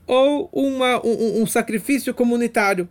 ou 0.07 0.49
uma, 0.53 1.05
um, 1.05 1.41
um 1.41 1.45
sacrifício 1.45 2.13
comunitário. 2.13 2.87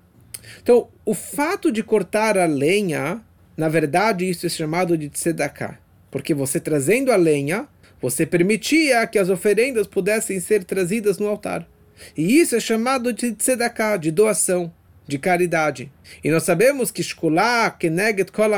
Então, 0.62 0.88
o 1.02 1.14
fato 1.14 1.72
de 1.72 1.82
cortar 1.82 2.36
a 2.36 2.44
lenha 2.44 3.22
na 3.56 3.70
verdade, 3.70 4.28
isso 4.28 4.44
é 4.44 4.50
chamado 4.50 4.98
de 4.98 5.08
tzedakah, 5.08 5.78
porque 6.10 6.34
você 6.34 6.60
trazendo 6.60 7.10
a 7.10 7.16
lenha, 7.16 7.66
você 8.02 8.26
permitia 8.26 9.06
que 9.06 9.18
as 9.18 9.30
oferendas 9.30 9.86
pudessem 9.86 10.38
ser 10.40 10.62
trazidas 10.62 11.16
no 11.16 11.26
altar. 11.26 11.66
E 12.14 12.38
isso 12.38 12.54
é 12.54 12.60
chamado 12.60 13.14
de 13.14 13.32
tzedakah, 13.32 13.96
de 13.96 14.10
doação, 14.10 14.70
de 15.10 15.18
caridade. 15.18 15.92
E 16.22 16.30
nós 16.30 16.44
sabemos 16.44 16.90
que 16.90 17.02
shkulah 17.02 17.70
keneget 17.70 18.30
kol 18.32 18.54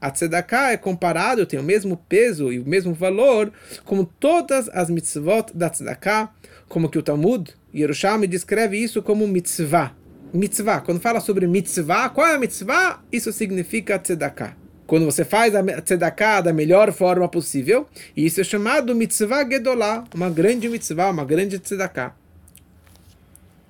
a 0.00 0.10
tzedakah 0.10 0.72
é 0.72 0.76
comparado, 0.76 1.46
tem 1.46 1.60
o 1.60 1.62
mesmo 1.62 1.96
peso 1.96 2.52
e 2.52 2.58
o 2.58 2.66
mesmo 2.66 2.92
valor 2.92 3.52
como 3.84 4.04
todas 4.04 4.68
as 4.70 4.90
mitzvot 4.90 5.52
da 5.54 5.70
tzedakah, 5.70 6.30
como 6.68 6.88
que 6.88 6.98
o 6.98 7.02
Talmud, 7.02 7.54
Yerushalmi 7.72 8.26
descreve 8.26 8.76
isso 8.76 9.00
como 9.00 9.28
mitzvah 9.28 9.94
mitzvah. 10.32 10.80
Quando 10.80 11.00
fala 11.00 11.20
sobre 11.20 11.46
mitzvah, 11.46 12.08
qual 12.08 12.26
é 12.26 12.34
a 12.34 12.38
mitzvah? 12.38 13.02
Isso 13.12 13.32
significa 13.32 13.98
tzedakah. 13.98 14.56
Quando 14.86 15.04
você 15.04 15.24
faz 15.24 15.54
a 15.54 15.62
tzedakah 15.62 16.40
da 16.40 16.52
melhor 16.52 16.92
forma 16.92 17.28
possível, 17.28 17.86
isso 18.16 18.40
é 18.40 18.44
chamado 18.44 18.94
mitzvah 18.94 19.48
gedolá, 19.48 20.04
uma 20.14 20.30
grande 20.30 20.68
mitzvah, 20.68 21.10
uma 21.10 21.24
grande 21.24 21.58
tzedakah. 21.58 22.14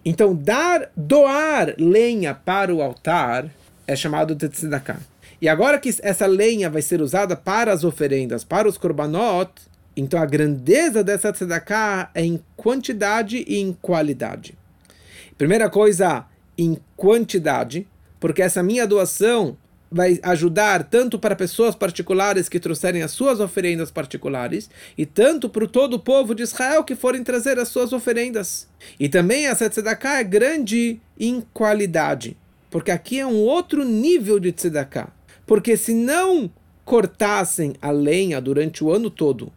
Então, 0.04 0.34
dar, 0.34 0.90
doar 0.96 1.74
lenha 1.78 2.34
para 2.34 2.74
o 2.74 2.82
altar 2.82 3.48
é 3.86 3.94
chamado 3.94 4.34
de 4.34 4.48
tzedakah. 4.48 5.00
E 5.40 5.48
agora 5.48 5.78
que 5.78 5.94
essa 6.02 6.26
lenha 6.26 6.70
vai 6.70 6.82
ser 6.82 7.00
usada 7.00 7.36
para 7.36 7.72
as 7.72 7.84
oferendas, 7.84 8.44
para 8.44 8.68
os 8.68 8.78
korbanot, 8.78 9.50
então 9.96 10.20
a 10.20 10.26
grandeza 10.26 11.02
dessa 11.02 11.32
tzedakah 11.32 12.10
é 12.14 12.24
em 12.24 12.40
quantidade 12.56 13.44
e 13.46 13.58
em 13.58 13.72
qualidade. 13.72 14.56
Primeira 15.36 15.68
coisa, 15.68 16.24
em 16.56 16.78
quantidade, 16.96 17.88
porque 18.20 18.42
essa 18.42 18.62
minha 18.62 18.86
doação 18.86 19.56
vai 19.92 20.18
ajudar 20.22 20.84
tanto 20.84 21.18
para 21.18 21.36
pessoas 21.36 21.74
particulares 21.74 22.48
que 22.48 22.58
trouxerem 22.58 23.02
as 23.02 23.10
suas 23.10 23.40
oferendas 23.40 23.90
particulares 23.90 24.70
e 24.96 25.04
tanto 25.04 25.50
para 25.50 25.66
todo 25.66 25.94
o 25.94 26.00
povo 26.00 26.34
de 26.34 26.42
Israel 26.42 26.82
que 26.82 26.96
forem 26.96 27.22
trazer 27.22 27.58
as 27.58 27.68
suas 27.68 27.92
oferendas. 27.92 28.66
E 28.98 29.08
também 29.08 29.46
essa 29.46 29.68
tzedakah 29.68 30.20
é 30.20 30.24
grande 30.24 30.98
em 31.20 31.42
qualidade, 31.52 32.36
porque 32.70 32.90
aqui 32.90 33.20
é 33.20 33.26
um 33.26 33.36
outro 33.36 33.84
nível 33.84 34.40
de 34.40 34.50
tzedakah. 34.50 35.12
Porque 35.46 35.76
se 35.76 35.92
não 35.92 36.50
cortassem 36.84 37.74
a 37.82 37.90
lenha 37.90 38.40
durante 38.40 38.82
o 38.82 38.90
ano 38.90 39.10
todo, 39.10 39.52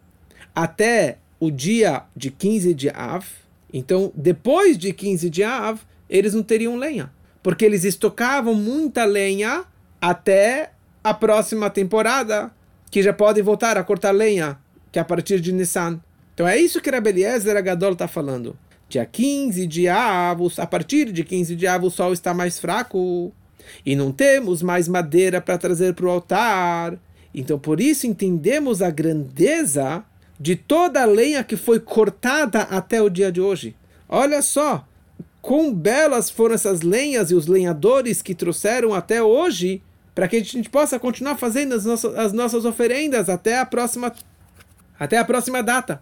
até 0.53 1.19
o 1.39 1.49
dia 1.49 2.03
de 2.15 2.29
15 2.29 2.73
de 2.73 2.89
Av, 2.89 3.25
então 3.73 4.11
depois 4.13 4.77
de 4.77 4.91
15 4.91 5.29
de 5.29 5.43
Av, 5.43 5.79
eles 6.09 6.33
não 6.33 6.43
teriam 6.43 6.75
lenha. 6.75 7.11
Porque 7.41 7.63
eles 7.63 7.83
estocavam 7.83 8.55
muita 8.55 9.05
lenha 9.05 9.65
até 10.09 10.71
a 11.03 11.15
próxima 11.15 11.67
temporada, 11.67 12.51
que 12.91 13.01
já 13.01 13.11
podem 13.11 13.41
voltar 13.41 13.75
a 13.75 13.83
cortar 13.83 14.11
lenha, 14.11 14.57
que 14.91 14.99
é 14.99 15.01
a 15.01 15.05
partir 15.05 15.39
de 15.39 15.51
Nissan. 15.51 15.99
Então 16.33 16.47
é 16.47 16.57
isso 16.57 16.79
que 16.79 16.91
Rabbi 16.91 17.09
Eliezer 17.09 17.57
Agadol 17.57 17.93
está 17.93 18.07
falando. 18.07 18.55
Dia 18.87 19.03
15 19.03 19.65
de 19.65 19.87
Av, 19.87 20.39
a 20.57 20.67
partir 20.67 21.11
de 21.11 21.23
15 21.23 21.55
de 21.55 21.65
Av, 21.65 21.83
o 21.83 21.89
sol 21.89 22.13
está 22.13 22.35
mais 22.35 22.59
fraco. 22.59 23.33
E 23.83 23.95
não 23.95 24.11
temos 24.11 24.61
mais 24.61 24.87
madeira 24.87 25.41
para 25.41 25.57
trazer 25.57 25.95
para 25.95 26.05
o 26.05 26.09
altar. 26.09 26.99
Então 27.33 27.57
por 27.57 27.81
isso 27.81 28.05
entendemos 28.05 28.83
a 28.83 28.91
grandeza 28.91 30.03
de 30.39 30.55
toda 30.55 31.01
a 31.01 31.05
lenha 31.05 31.43
que 31.43 31.57
foi 31.57 31.79
cortada 31.79 32.61
até 32.61 33.01
o 33.01 33.09
dia 33.09 33.31
de 33.31 33.41
hoje. 33.41 33.75
Olha 34.07 34.43
só, 34.43 34.87
quão 35.41 35.73
belas 35.73 36.29
foram 36.29 36.55
essas 36.55 36.81
lenhas 36.81 37.31
e 37.31 37.35
os 37.35 37.47
lenhadores 37.47 38.21
que 38.21 38.33
trouxeram 38.33 38.93
até 38.93 39.21
hoje, 39.21 39.81
para 40.15 40.29
que 40.29 40.37
a 40.37 40.43
gente 40.43 40.69
possa 40.69 40.97
continuar 40.97 41.35
fazendo 41.35 41.75
as 41.75 41.85
nossas, 41.85 42.15
as 42.17 42.31
nossas 42.31 42.63
oferendas 42.63 43.29
até 43.29 43.59
a 43.59 43.65
próxima 43.65 44.15
até 44.97 45.17
a 45.17 45.25
próxima 45.25 45.61
data. 45.61 46.01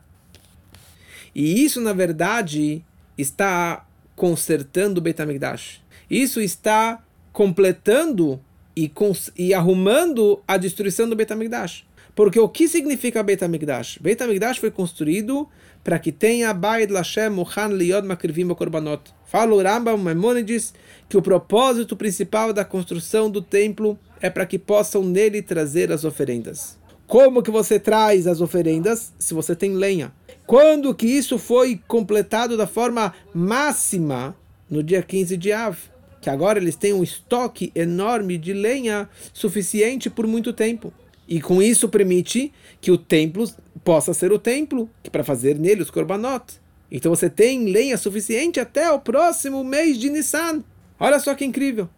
E 1.34 1.66
isso, 1.66 1.82
na 1.82 1.94
verdade, 1.94 2.86
está 3.18 3.86
consertando 4.16 5.00
o 5.00 5.02
Beit 5.02 5.20
HaMikdash. 5.20 5.82
Isso 6.08 6.40
está 6.40 7.02
completando 7.32 8.40
e, 8.78 8.92
e 9.36 9.52
arrumando 9.52 10.40
a 10.48 10.58
destruição 10.58 11.10
do 11.10 11.16
Beit 11.16 11.34
HaMikdash. 11.34 11.86
Porque 12.16 12.40
o 12.40 12.48
que 12.48 12.68
significa? 12.68 13.24
Beit 13.24 13.44
HaMikdash 13.44 14.60
foi 14.60 14.70
construído 14.70 15.50
para 15.84 15.98
que 15.98 16.12
tenha 16.12 16.54
Baid 16.54 16.94
Lashem 16.94 17.30
Muhan 17.30 17.70
Liod 17.70 18.08
Makrivim 18.08 18.48
Korbanot. 18.50 19.12
Fala 19.34 19.56
o 19.56 19.64
Rambam 19.64 19.98
Maimonides 19.98 20.76
que 21.10 21.18
o 21.18 21.22
propósito 21.22 21.98
principal 21.98 22.54
da 22.54 22.64
construção 22.64 23.32
do 23.32 23.42
templo 23.42 23.98
é 24.22 24.30
para 24.30 24.46
que 24.46 24.60
possam 24.60 25.02
nele 25.02 25.42
trazer 25.42 25.92
as 25.92 26.04
oferendas. 26.04 26.78
Como 27.08 27.42
que 27.42 27.50
você 27.50 27.80
traz 27.80 28.28
as 28.28 28.42
oferendas 28.42 29.12
se 29.18 29.34
você 29.34 29.56
tem 29.56 29.74
lenha? 29.74 30.14
Quando 30.46 30.94
que 30.94 31.08
isso 31.08 31.40
foi 31.40 31.82
completado 31.88 32.56
da 32.56 32.68
forma 32.68 33.12
máxima? 33.34 34.38
No 34.70 34.84
dia 34.84 35.02
15 35.02 35.36
de 35.36 35.52
Av. 35.52 35.80
Que 36.22 36.30
agora 36.30 36.60
eles 36.60 36.76
têm 36.76 36.94
um 36.94 37.02
estoque 37.02 37.72
enorme 37.74 38.38
de 38.38 38.54
lenha 38.54 39.10
suficiente 39.34 40.12
por 40.12 40.28
muito 40.28 40.54
tempo. 40.54 40.94
E 41.28 41.42
com 41.42 41.60
isso 41.60 41.90
permite 41.90 42.54
que 42.80 42.92
o 42.92 43.00
templo 43.00 43.52
possa 43.84 44.14
ser 44.14 44.32
o 44.32 44.38
templo, 44.38 44.88
para 45.12 45.24
fazer 45.24 45.58
nele 45.58 45.82
os 45.82 45.90
korbanot. 45.90 46.62
Então 46.92 47.14
você 47.14 47.30
tem 47.30 47.66
lenha 47.66 47.98
suficiente 47.98 48.60
até 48.60 48.92
o 48.92 49.00
próximo 49.00 49.64
mês 49.64 49.98
de 49.98 50.10
Nissan. 50.10 50.64
Olha 51.00 51.20
só 51.20 51.34
que 51.34 51.46
incrível. 51.46 51.90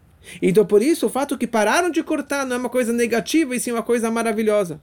Então 0.42 0.66
por 0.66 0.82
isso 0.82 1.06
o 1.06 1.10
fato 1.10 1.38
que 1.38 1.46
pararam 1.46 1.90
de 1.90 2.02
cortar 2.02 2.46
não 2.46 2.56
é 2.56 2.60
uma 2.60 2.70
coisa 2.70 2.92
negativa, 2.94 3.56
e 3.56 3.60
sim 3.60 3.72
uma 3.72 3.84
coisa 3.84 4.10
maravilhosa. 4.10 4.80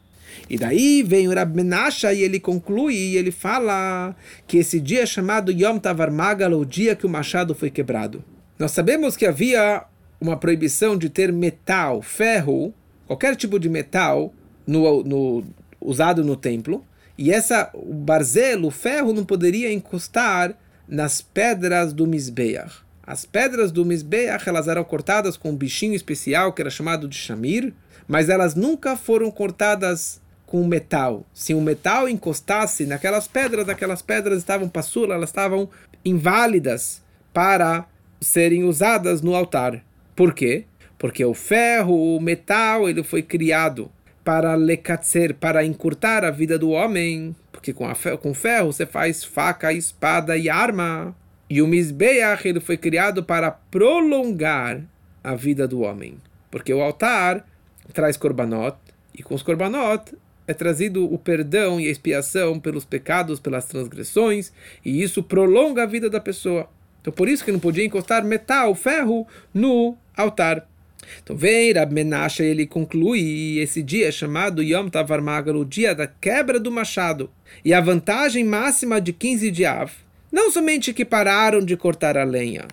E 0.48 0.56
daí 0.56 1.02
vem 1.02 1.28
o 1.28 1.34
Rab 1.34 1.54
Menasha 1.54 2.12
e 2.12 2.22
ele 2.22 2.40
conclui, 2.40 2.94
e 2.94 3.16
ele 3.16 3.30
fala 3.30 4.14
que 4.46 4.58
esse 4.58 4.80
dia 4.80 5.02
é 5.02 5.06
chamado 5.06 5.52
Yom 5.52 5.78
Tavar 5.78 6.10
Magal, 6.10 6.52
o 6.52 6.66
dia 6.66 6.96
que 6.96 7.06
o 7.06 7.08
machado 7.08 7.54
foi 7.54 7.70
quebrado. 7.70 8.24
Nós 8.58 8.70
sabemos 8.70 9.16
que 9.16 9.26
havia 9.26 9.84
uma 10.20 10.36
proibição 10.36 10.96
de 10.96 11.08
ter 11.08 11.32
metal, 11.32 12.00
ferro, 12.00 12.72
qualquer 13.06 13.34
tipo 13.36 13.58
de 13.58 13.68
metal 13.68 14.32
no, 14.66 15.02
no, 15.02 15.44
usado 15.80 16.24
no 16.24 16.36
templo. 16.36 16.84
E 17.22 17.30
essa, 17.30 17.70
o 17.72 17.94
barzelo, 17.94 18.66
o 18.66 18.70
ferro, 18.72 19.12
não 19.12 19.24
poderia 19.24 19.72
encostar 19.72 20.56
nas 20.88 21.22
pedras 21.22 21.92
do 21.92 22.04
Mizbeach. 22.04 22.82
As 23.00 23.24
pedras 23.24 23.70
do 23.70 23.84
Mizbeach, 23.84 24.48
elas 24.48 24.66
eram 24.66 24.82
cortadas 24.82 25.36
com 25.36 25.50
um 25.50 25.56
bichinho 25.56 25.94
especial 25.94 26.52
que 26.52 26.60
era 26.60 26.68
chamado 26.68 27.06
de 27.06 27.14
shamir, 27.14 27.72
mas 28.08 28.28
elas 28.28 28.56
nunca 28.56 28.96
foram 28.96 29.30
cortadas 29.30 30.20
com 30.44 30.66
metal. 30.66 31.24
Se 31.32 31.54
o 31.54 31.60
metal 31.60 32.08
encostasse 32.08 32.86
naquelas 32.86 33.28
pedras, 33.28 33.68
aquelas 33.68 34.02
pedras 34.02 34.38
estavam 34.38 34.68
passula, 34.68 35.14
elas 35.14 35.30
estavam 35.30 35.70
inválidas 36.04 37.00
para 37.32 37.86
serem 38.20 38.64
usadas 38.64 39.22
no 39.22 39.36
altar. 39.36 39.80
Por 40.16 40.34
quê? 40.34 40.64
Porque 40.98 41.24
o 41.24 41.34
ferro, 41.34 42.16
o 42.16 42.20
metal, 42.20 42.88
ele 42.88 43.04
foi 43.04 43.22
criado 43.22 43.88
para 44.24 44.54
lecatzer, 44.54 45.34
para 45.34 45.64
encurtar 45.64 46.24
a 46.24 46.30
vida 46.30 46.58
do 46.58 46.70
homem, 46.70 47.34
porque 47.50 47.72
com, 47.72 47.86
a, 47.86 47.94
com 48.16 48.34
ferro 48.34 48.72
você 48.72 48.86
faz 48.86 49.24
faca, 49.24 49.72
espada 49.72 50.36
e 50.36 50.48
arma. 50.48 51.14
E 51.48 51.60
o 51.60 51.66
Mizbeach, 51.66 52.46
ele 52.46 52.60
foi 52.60 52.76
criado 52.76 53.22
para 53.22 53.50
prolongar 53.50 54.82
a 55.22 55.34
vida 55.34 55.68
do 55.68 55.80
homem. 55.80 56.16
Porque 56.50 56.72
o 56.72 56.80
altar 56.80 57.46
traz 57.92 58.16
korbanot, 58.16 58.76
e 59.14 59.22
com 59.22 59.34
os 59.34 59.42
korbanot 59.42 60.16
é 60.46 60.54
trazido 60.54 61.12
o 61.12 61.18
perdão 61.18 61.80
e 61.80 61.88
a 61.88 61.90
expiação 61.90 62.58
pelos 62.58 62.84
pecados, 62.84 63.38
pelas 63.38 63.66
transgressões, 63.66 64.52
e 64.84 65.02
isso 65.02 65.22
prolonga 65.22 65.82
a 65.82 65.86
vida 65.86 66.08
da 66.08 66.20
pessoa. 66.20 66.68
Então 67.00 67.12
por 67.12 67.28
isso 67.28 67.44
que 67.44 67.52
não 67.52 67.58
podia 67.58 67.84
encostar 67.84 68.24
metal, 68.24 68.74
ferro, 68.74 69.26
no 69.52 69.96
altar. 70.16 70.68
Então 71.22 71.36
vem 71.36 71.72
Rab 71.72 71.92
ele 72.40 72.66
conclui 72.66 73.58
esse 73.58 73.82
dia 73.82 74.08
é 74.08 74.12
chamado 74.12 74.62
Yom 74.62 74.88
Tavar 74.88 75.20
Magal, 75.20 75.56
o 75.56 75.64
dia 75.64 75.94
da 75.94 76.06
quebra 76.06 76.58
do 76.58 76.70
machado. 76.70 77.30
E 77.64 77.72
a 77.72 77.80
vantagem 77.80 78.44
máxima 78.44 79.00
de 79.00 79.12
15 79.12 79.50
de 79.50 79.64
Av, 79.64 79.90
não 80.30 80.50
somente 80.50 80.92
que 80.92 81.04
pararam 81.04 81.64
de 81.64 81.76
cortar 81.76 82.16
a 82.16 82.24
lenha, 82.24 82.66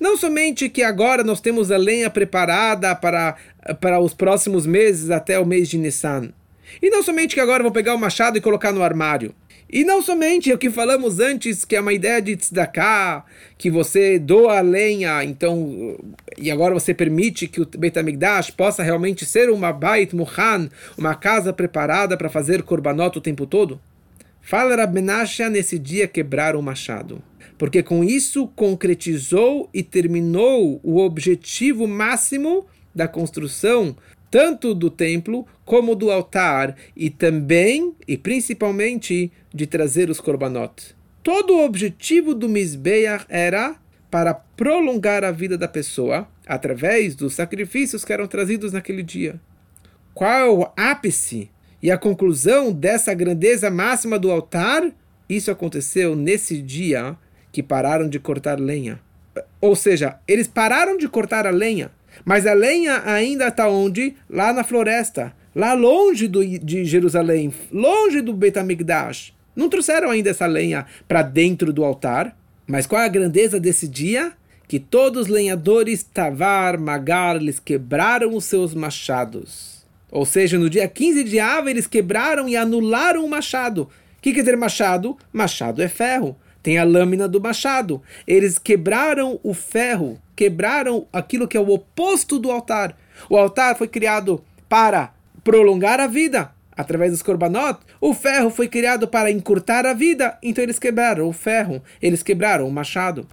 não 0.00 0.16
somente 0.16 0.68
que 0.68 0.82
agora 0.82 1.22
nós 1.22 1.40
temos 1.40 1.70
a 1.70 1.76
lenha 1.76 2.10
preparada 2.10 2.94
para, 2.94 3.36
para 3.80 4.00
os 4.00 4.12
próximos 4.12 4.66
meses 4.66 5.10
até 5.10 5.38
o 5.38 5.46
mês 5.46 5.68
de 5.68 5.78
Nissan, 5.78 6.32
e 6.80 6.90
não 6.90 7.02
somente 7.02 7.34
que 7.34 7.40
agora 7.40 7.62
vou 7.62 7.70
pegar 7.70 7.94
o 7.94 7.98
machado 7.98 8.36
e 8.36 8.40
colocar 8.40 8.72
no 8.72 8.82
armário, 8.82 9.34
e 9.72 9.84
não 9.84 10.02
somente 10.02 10.52
o 10.52 10.58
que 10.58 10.68
falamos 10.68 11.18
antes, 11.18 11.64
que 11.64 11.74
é 11.74 11.80
uma 11.80 11.94
ideia 11.94 12.20
de 12.20 12.36
tzedakah, 12.36 13.24
que 13.56 13.70
você 13.70 14.18
doa 14.18 14.60
lenha, 14.60 15.24
então, 15.24 15.96
e 16.36 16.50
agora 16.50 16.74
você 16.74 16.92
permite 16.92 17.48
que 17.48 17.62
o 17.62 17.66
Beit 17.66 17.96
possa 18.54 18.82
realmente 18.82 19.24
ser 19.24 19.48
uma 19.48 19.72
Beit 19.72 20.14
Muhan, 20.14 20.68
uma 20.98 21.14
casa 21.14 21.54
preparada 21.54 22.18
para 22.18 22.28
fazer 22.28 22.62
korbanot 22.62 23.16
o 23.16 23.22
tempo 23.22 23.46
todo? 23.46 23.80
Fala 24.42 24.76
Rab 24.76 24.92
Menashe 24.92 25.48
nesse 25.48 25.78
dia 25.78 26.06
quebrar 26.06 26.54
o 26.54 26.62
machado, 26.62 27.22
porque 27.56 27.82
com 27.82 28.04
isso 28.04 28.48
concretizou 28.48 29.70
e 29.72 29.82
terminou 29.82 30.80
o 30.82 30.98
objetivo 30.98 31.88
máximo 31.88 32.66
da 32.94 33.08
construção 33.08 33.96
tanto 34.32 34.74
do 34.74 34.88
templo 34.88 35.46
como 35.62 35.94
do 35.94 36.10
altar 36.10 36.74
e 36.96 37.10
também 37.10 37.94
e 38.08 38.16
principalmente 38.16 39.30
de 39.52 39.66
trazer 39.66 40.08
os 40.08 40.20
korbanot. 40.20 40.96
Todo 41.22 41.52
o 41.52 41.62
objetivo 41.62 42.34
do 42.34 42.48
Mizbeach 42.48 43.26
era 43.28 43.76
para 44.10 44.32
prolongar 44.32 45.22
a 45.22 45.30
vida 45.30 45.58
da 45.58 45.68
pessoa 45.68 46.26
através 46.46 47.14
dos 47.14 47.34
sacrifícios 47.34 48.06
que 48.06 48.12
eram 48.12 48.26
trazidos 48.26 48.72
naquele 48.72 49.02
dia. 49.02 49.38
Qual 50.14 50.32
é 50.32 50.48
o 50.48 50.66
ápice 50.78 51.50
e 51.82 51.90
a 51.90 51.98
conclusão 51.98 52.72
dessa 52.72 53.12
grandeza 53.12 53.70
máxima 53.70 54.18
do 54.18 54.30
altar? 54.30 54.90
Isso 55.28 55.50
aconteceu 55.50 56.16
nesse 56.16 56.62
dia 56.62 57.18
que 57.52 57.62
pararam 57.62 58.08
de 58.08 58.18
cortar 58.18 58.58
lenha. 58.58 58.98
Ou 59.60 59.76
seja, 59.76 60.18
eles 60.26 60.48
pararam 60.48 60.96
de 60.96 61.06
cortar 61.06 61.46
a 61.46 61.50
lenha 61.50 61.90
mas 62.24 62.46
a 62.46 62.52
lenha 62.52 63.02
ainda 63.04 63.48
está 63.48 63.68
onde? 63.68 64.14
Lá 64.28 64.52
na 64.52 64.64
floresta, 64.64 65.34
lá 65.54 65.74
longe 65.74 66.28
do, 66.28 66.44
de 66.46 66.84
Jerusalém, 66.84 67.52
longe 67.70 68.20
do 68.20 68.32
Betamigdash. 68.32 69.32
Não 69.54 69.68
trouxeram 69.68 70.10
ainda 70.10 70.30
essa 70.30 70.46
lenha 70.46 70.86
para 71.06 71.22
dentro 71.22 71.72
do 71.72 71.84
altar. 71.84 72.36
Mas 72.66 72.86
qual 72.86 73.02
é 73.02 73.04
a 73.04 73.08
grandeza 73.08 73.60
desse 73.60 73.86
dia? 73.86 74.32
Que 74.66 74.78
todos 74.78 75.22
os 75.22 75.28
lenhadores 75.28 76.02
Tavar, 76.02 76.78
Magar, 76.78 77.36
eles 77.36 77.58
quebraram 77.58 78.34
os 78.34 78.44
seus 78.44 78.74
machados. 78.74 79.84
Ou 80.10 80.24
seja, 80.24 80.58
no 80.58 80.70
dia 80.70 80.88
15 80.88 81.24
de 81.24 81.38
Ava, 81.38 81.70
eles 81.70 81.86
quebraram 81.86 82.48
e 82.48 82.56
anularam 82.56 83.24
o 83.24 83.28
machado. 83.28 83.82
O 83.82 84.22
que 84.22 84.32
quer 84.32 84.40
dizer 84.40 84.56
machado? 84.56 85.16
Machado 85.32 85.82
é 85.82 85.88
ferro 85.88 86.36
tem 86.62 86.78
a 86.78 86.84
lâmina 86.84 87.26
do 87.26 87.40
machado. 87.40 88.00
Eles 88.26 88.58
quebraram 88.58 89.40
o 89.42 89.52
ferro, 89.52 90.18
quebraram 90.36 91.06
aquilo 91.12 91.48
que 91.48 91.56
é 91.56 91.60
o 91.60 91.70
oposto 91.70 92.38
do 92.38 92.50
altar. 92.50 92.96
O 93.28 93.36
altar 93.36 93.76
foi 93.76 93.88
criado 93.88 94.42
para 94.68 95.12
prolongar 95.42 96.00
a 96.00 96.06
vida 96.06 96.52
através 96.76 97.12
dos 97.12 97.22
korbanot. 97.22 97.80
O 98.00 98.14
ferro 98.14 98.50
foi 98.50 98.68
criado 98.68 99.06
para 99.06 99.30
encurtar 99.30 99.86
a 99.86 99.92
vida, 99.92 100.38
então 100.42 100.62
eles 100.62 100.78
quebraram 100.78 101.28
o 101.28 101.32
ferro, 101.32 101.82
eles 102.00 102.22
quebraram 102.22 102.66
o 102.66 102.72
machado. 102.72 103.26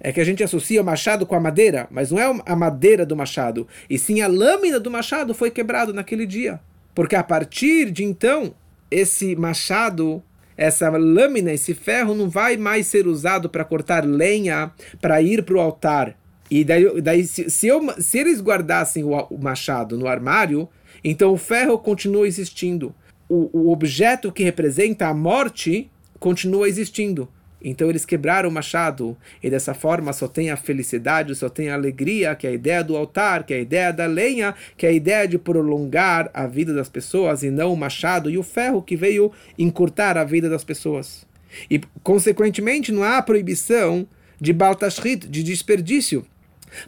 É 0.00 0.12
que 0.12 0.20
a 0.20 0.24
gente 0.24 0.44
associa 0.44 0.80
o 0.80 0.84
machado 0.84 1.26
com 1.26 1.34
a 1.34 1.40
madeira, 1.40 1.88
mas 1.90 2.10
não 2.10 2.18
é 2.18 2.40
a 2.46 2.54
madeira 2.54 3.04
do 3.04 3.16
machado, 3.16 3.66
e 3.88 3.98
sim 3.98 4.20
a 4.20 4.28
lâmina 4.28 4.78
do 4.78 4.90
machado 4.90 5.34
foi 5.34 5.50
quebrado 5.50 5.92
naquele 5.92 6.26
dia. 6.26 6.60
Porque 6.94 7.16
a 7.16 7.24
partir 7.24 7.90
de 7.90 8.04
então, 8.04 8.54
esse 8.90 9.34
machado, 9.34 10.22
essa 10.56 10.88
lâmina, 10.90 11.52
esse 11.52 11.74
ferro 11.74 12.14
não 12.14 12.28
vai 12.28 12.56
mais 12.56 12.86
ser 12.86 13.06
usado 13.06 13.48
para 13.48 13.64
cortar 13.64 14.04
lenha 14.04 14.72
para 15.00 15.20
ir 15.20 15.42
para 15.42 15.56
o 15.56 15.60
altar. 15.60 16.16
E 16.50 16.64
daí, 16.64 17.00
daí 17.00 17.26
se, 17.26 17.50
se, 17.50 17.66
eu, 17.66 17.82
se 17.98 18.18
eles 18.18 18.40
guardassem 18.40 19.04
o, 19.04 19.10
o 19.10 19.38
machado 19.38 19.98
no 19.98 20.06
armário, 20.06 20.68
então 21.02 21.32
o 21.32 21.36
ferro 21.36 21.78
continua 21.78 22.26
existindo. 22.26 22.94
O, 23.28 23.50
o 23.52 23.72
objeto 23.72 24.30
que 24.32 24.44
representa 24.44 25.08
a 25.08 25.14
morte 25.14 25.90
continua 26.18 26.68
existindo. 26.68 27.28
Então 27.68 27.90
eles 27.90 28.06
quebraram 28.06 28.48
o 28.48 28.52
machado 28.52 29.16
e 29.42 29.50
dessa 29.50 29.74
forma 29.74 30.12
só 30.12 30.28
tem 30.28 30.50
a 30.50 30.56
felicidade, 30.56 31.34
só 31.34 31.48
tem 31.48 31.68
a 31.68 31.74
alegria, 31.74 32.32
que 32.36 32.46
é 32.46 32.50
a 32.50 32.52
ideia 32.52 32.84
do 32.84 32.96
altar, 32.96 33.42
que 33.42 33.52
é 33.52 33.56
a 33.56 33.60
ideia 33.60 33.92
da 33.92 34.06
lenha, 34.06 34.54
que 34.76 34.86
é 34.86 34.90
a 34.90 34.92
ideia 34.92 35.26
de 35.26 35.36
prolongar 35.36 36.30
a 36.32 36.46
vida 36.46 36.72
das 36.72 36.88
pessoas 36.88 37.42
e 37.42 37.50
não 37.50 37.72
o 37.72 37.76
machado 37.76 38.30
e 38.30 38.38
o 38.38 38.42
ferro 38.44 38.80
que 38.80 38.94
veio 38.94 39.32
encurtar 39.58 40.16
a 40.16 40.22
vida 40.22 40.48
das 40.48 40.62
pessoas. 40.62 41.26
E 41.68 41.80
consequentemente 42.04 42.92
não 42.92 43.02
há 43.02 43.20
proibição 43.20 44.06
de 44.40 44.52
baltashrit, 44.52 45.26
de 45.26 45.42
desperdício. 45.42 46.24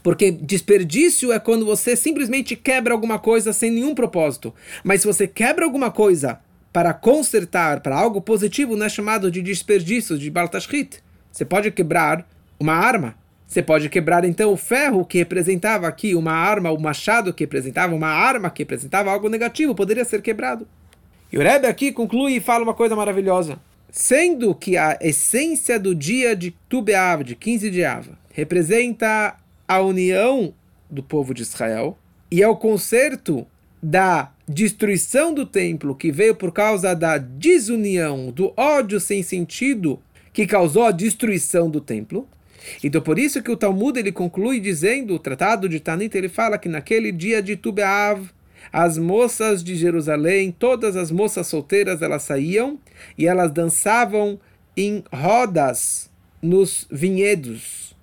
Porque 0.01 0.31
desperdício 0.31 1.33
é 1.33 1.41
quando 1.41 1.67
você 1.67 1.97
simplesmente 1.97 2.55
quebra 2.55 2.95
alguma 2.95 3.19
coisa 3.19 3.53
sem 3.53 3.73
nenhum 3.73 3.97
propósito. 3.97 4.55
Mas 4.85 5.01
se 5.01 5.09
você 5.09 5.27
quebra 5.27 5.64
alguma 5.64 5.91
coisa 5.91 6.38
para 6.72 6.92
consertar, 6.92 7.81
para 7.81 7.96
algo 7.96 8.20
positivo, 8.20 8.76
não 8.76 8.87
é 8.87 8.88
chamado 8.88 9.31
de 9.31 9.42
desperdício, 9.42 10.18
de 10.18 10.31
baltashrit. 10.31 11.02
Você 11.31 11.44
pode 11.44 11.70
quebrar 11.70 12.26
uma 12.59 12.74
arma. 12.74 13.14
Você 13.46 13.62
pode 13.62 13.88
quebrar 13.88 14.24
então 14.24 14.52
o 14.52 14.57
ferro 14.57 15.07
que 15.07 15.18
representava 15.18 15.88
aqui 15.88 16.14
uma 16.14 16.33
arma, 16.33 16.70
o 16.70 16.78
machado 16.78 17.33
que 17.33 17.44
representava 17.44 17.94
uma 17.94 18.09
arma 18.09 18.50
que 18.50 18.62
representava 18.62 19.11
algo 19.11 19.28
negativo, 19.28 19.74
poderia 19.74 20.04
ser 20.04 20.20
quebrado. 20.20 20.68
E 21.33 21.38
o 21.38 21.42
Rebbe 21.42 21.66
aqui 21.66 21.90
conclui 21.90 22.35
e 22.35 22.40
fala 22.40 22.64
uma 22.64 22.74
coisa 22.74 22.94
maravilhosa. 22.94 23.59
Sendo 23.90 24.54
que 24.54 24.76
a 24.76 24.98
essência 25.00 25.78
do 25.78 25.94
dia 25.94 26.37
de 26.37 26.54
Tu 26.68 26.83
B'Av, 26.83 27.24
de 27.24 27.35
15 27.35 27.70
de 27.70 27.85
Av, 27.85 28.07
representa 28.33 29.37
a 29.66 29.81
união 29.81 30.52
do 30.90 31.02
povo 31.02 31.33
de 31.33 31.42
Israel 31.42 31.96
e 32.31 32.42
é 32.42 32.48
o 32.48 32.57
conserto 32.57 33.46
da 33.83 34.31
destruição 34.49 35.35
do 35.35 35.45
templo 35.45 35.95
que 35.95 36.11
veio 36.11 36.35
por 36.35 36.53
causa 36.53 36.95
da 36.95 37.19
desunião, 37.19 38.31
do 38.31 38.53
ódio 38.57 38.99
sem 38.99 39.23
sentido 39.23 40.01
que 40.33 40.47
causou 40.47 40.85
a 40.85 40.91
destruição 40.91 41.69
do 41.71 41.81
templo. 41.81 42.27
Então 42.83 43.01
por 43.01 43.19
isso 43.19 43.43
que 43.43 43.51
o 43.51 43.57
Talmud 43.57 43.99
ele 43.99 44.13
conclui 44.13 44.59
dizendo, 44.59 45.15
o 45.15 45.19
tratado 45.19 45.69
de 45.69 45.81
Tanit 45.81 46.17
ele 46.17 46.29
fala 46.29 46.59
que 46.59 46.69
naquele 46.69 47.13
dia 47.13 47.43
de 47.43 47.57
Tubeav, 47.57 48.31
as 48.73 48.99
moças 48.99 49.63
de 49.63 49.75
Jerusalém, 49.75 50.51
todas 50.51 50.97
as 50.97 51.11
moças 51.11 51.47
solteiras, 51.47 52.03
elas 52.03 52.23
saíam 52.23 52.79
e 53.17 53.27
elas 53.27 53.51
dançavam 53.51 54.39
em 54.77 55.03
rodas 55.13 56.11
nos 56.43 56.87
vinhedos. 56.91 57.97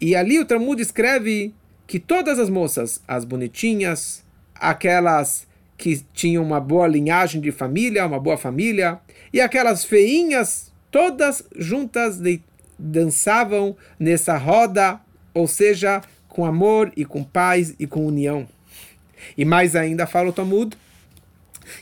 E 0.00 0.16
ali 0.16 0.38
o 0.38 0.44
Talmud 0.44 0.80
escreve 0.80 1.54
que 1.86 2.00
todas 2.00 2.38
as 2.38 2.50
moças, 2.50 3.00
as 3.06 3.24
bonitinhas, 3.24 4.24
aquelas 4.54 5.46
que 5.82 6.00
tinham 6.14 6.44
uma 6.44 6.60
boa 6.60 6.86
linhagem 6.86 7.40
de 7.40 7.50
família, 7.50 8.06
uma 8.06 8.20
boa 8.20 8.36
família, 8.36 9.00
e 9.32 9.40
aquelas 9.40 9.84
feinhas, 9.84 10.72
todas 10.92 11.42
juntas 11.58 12.18
de, 12.18 12.40
dançavam 12.78 13.76
nessa 13.98 14.36
roda, 14.36 15.00
ou 15.34 15.48
seja, 15.48 16.00
com 16.28 16.46
amor 16.46 16.92
e 16.96 17.04
com 17.04 17.24
paz 17.24 17.74
e 17.80 17.86
com 17.88 18.06
união. 18.06 18.46
E 19.36 19.44
mais 19.44 19.74
ainda 19.74 20.06
fala 20.06 20.28
o 20.28 20.32
Talmud 20.32 20.76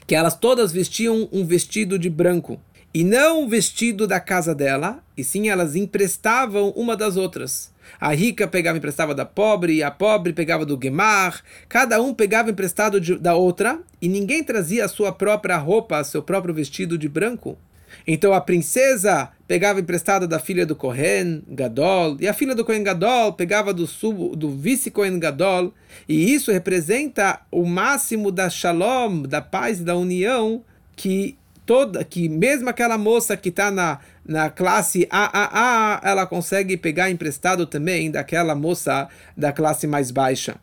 que 0.07 0.15
elas 0.15 0.35
todas 0.35 0.73
vestiam 0.73 1.29
um 1.31 1.45
vestido 1.45 1.99
de 1.99 2.09
branco, 2.09 2.59
e 2.95 3.05
não 3.05 3.45
o 3.45 3.49
vestido 3.51 4.07
da 4.07 4.19
casa 4.19 4.55
dela, 4.55 5.05
e 5.15 5.23
sim 5.23 5.51
elas 5.51 5.77
emprestavam 5.77 6.71
uma 6.71 6.97
das 6.97 7.19
outras. 7.19 7.71
A 7.99 8.13
rica 8.13 8.47
pegava 8.47 8.79
emprestava 8.79 9.15
da 9.15 9.25
pobre, 9.25 9.83
a 9.83 9.91
pobre 9.91 10.33
pegava 10.33 10.67
do 10.67 10.79
Gemar, 10.81 11.43
cada 11.69 12.01
um 12.01 12.13
pegava 12.13 12.51
emprestado 12.51 13.01
de, 13.01 13.17
da 13.17 13.35
outra, 13.35 13.81
e 14.01 14.09
ninguém 14.09 14.45
trazia 14.45 14.85
a 14.85 14.89
sua 14.89 15.13
própria 15.13 15.57
roupa, 15.57 16.05
seu 16.05 16.23
próprio 16.23 16.55
vestido 16.55 16.99
de 16.99 17.09
branco. 17.09 17.59
Então 18.07 18.33
a 18.33 18.41
princesa 18.41 19.31
pegava 19.49 19.81
emprestado 19.81 20.27
da 20.29 20.39
filha 20.39 20.65
do 20.65 20.77
Kohen 20.77 21.43
Gadol, 21.49 22.17
e 22.21 22.29
a 22.29 22.35
filha 22.35 22.55
do 22.55 22.65
Kohen 22.65 22.83
Gadol 22.83 23.33
pegava 23.33 23.73
do, 23.75 23.87
sub, 23.87 24.37
do 24.37 24.51
vice-Kohen 24.51 25.19
Gadol, 25.19 25.75
e 26.09 26.33
isso 26.33 26.53
representa 26.53 27.41
o 27.51 27.65
máximo 27.65 28.31
da 28.31 28.49
shalom, 28.49 29.23
da 29.23 29.41
paz 29.41 29.81
e 29.81 29.85
da 29.85 29.97
união 29.97 30.63
que 30.95 31.37
toda 31.71 32.03
que 32.03 32.29
mesmo 32.29 32.69
aquela 32.69 32.99
moça 32.99 33.37
que 33.37 33.49
está 33.49 33.71
na, 33.71 34.01
na 34.27 34.51
classe 34.51 35.07
AAA, 35.09 36.01
ela 36.03 36.27
consegue 36.27 36.77
pegar 36.77 37.13
emprestado 37.13 37.65
também 37.65 38.11
daquela 38.11 38.57
moça 38.57 39.09
da 39.37 39.53
classe 39.53 39.87
mais 39.87 40.11
baixa. 40.11 40.57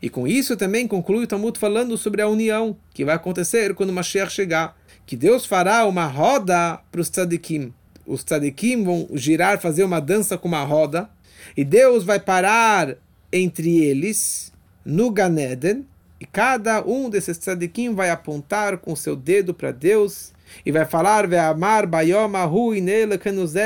E 0.00 0.08
com 0.08 0.28
isso 0.28 0.56
também 0.56 0.86
conclui 0.86 1.24
o 1.24 1.26
Talmud 1.26 1.58
falando 1.58 1.98
sobre 1.98 2.22
a 2.22 2.28
união 2.28 2.76
que 2.94 3.04
vai 3.04 3.16
acontecer 3.16 3.74
quando 3.74 3.92
Mashiach 3.92 4.30
chegar. 4.30 4.76
Que 5.04 5.16
Deus 5.16 5.44
fará 5.44 5.84
uma 5.84 6.06
roda 6.06 6.78
para 6.92 7.00
os 7.00 7.10
tzadikim. 7.10 7.74
Os 8.06 8.22
tzadikim 8.22 8.84
vão 8.84 9.08
girar, 9.14 9.60
fazer 9.60 9.82
uma 9.82 10.00
dança 10.00 10.38
com 10.38 10.46
uma 10.46 10.62
roda. 10.62 11.10
E 11.56 11.64
Deus 11.64 12.04
vai 12.04 12.20
parar 12.20 12.94
entre 13.32 13.82
eles 13.82 14.52
no 14.84 15.10
Ganeden 15.10 15.84
e 16.20 16.26
cada 16.26 16.84
um 16.84 17.08
desses 17.08 17.38
tzadikim 17.38 17.94
vai 17.94 18.10
apontar 18.10 18.76
com 18.76 18.94
seu 18.94 19.16
dedo 19.16 19.54
para 19.54 19.72
Deus 19.72 20.32
e 20.66 20.70
vai 20.70 20.84
falar, 20.84 21.26
amar 21.34 21.88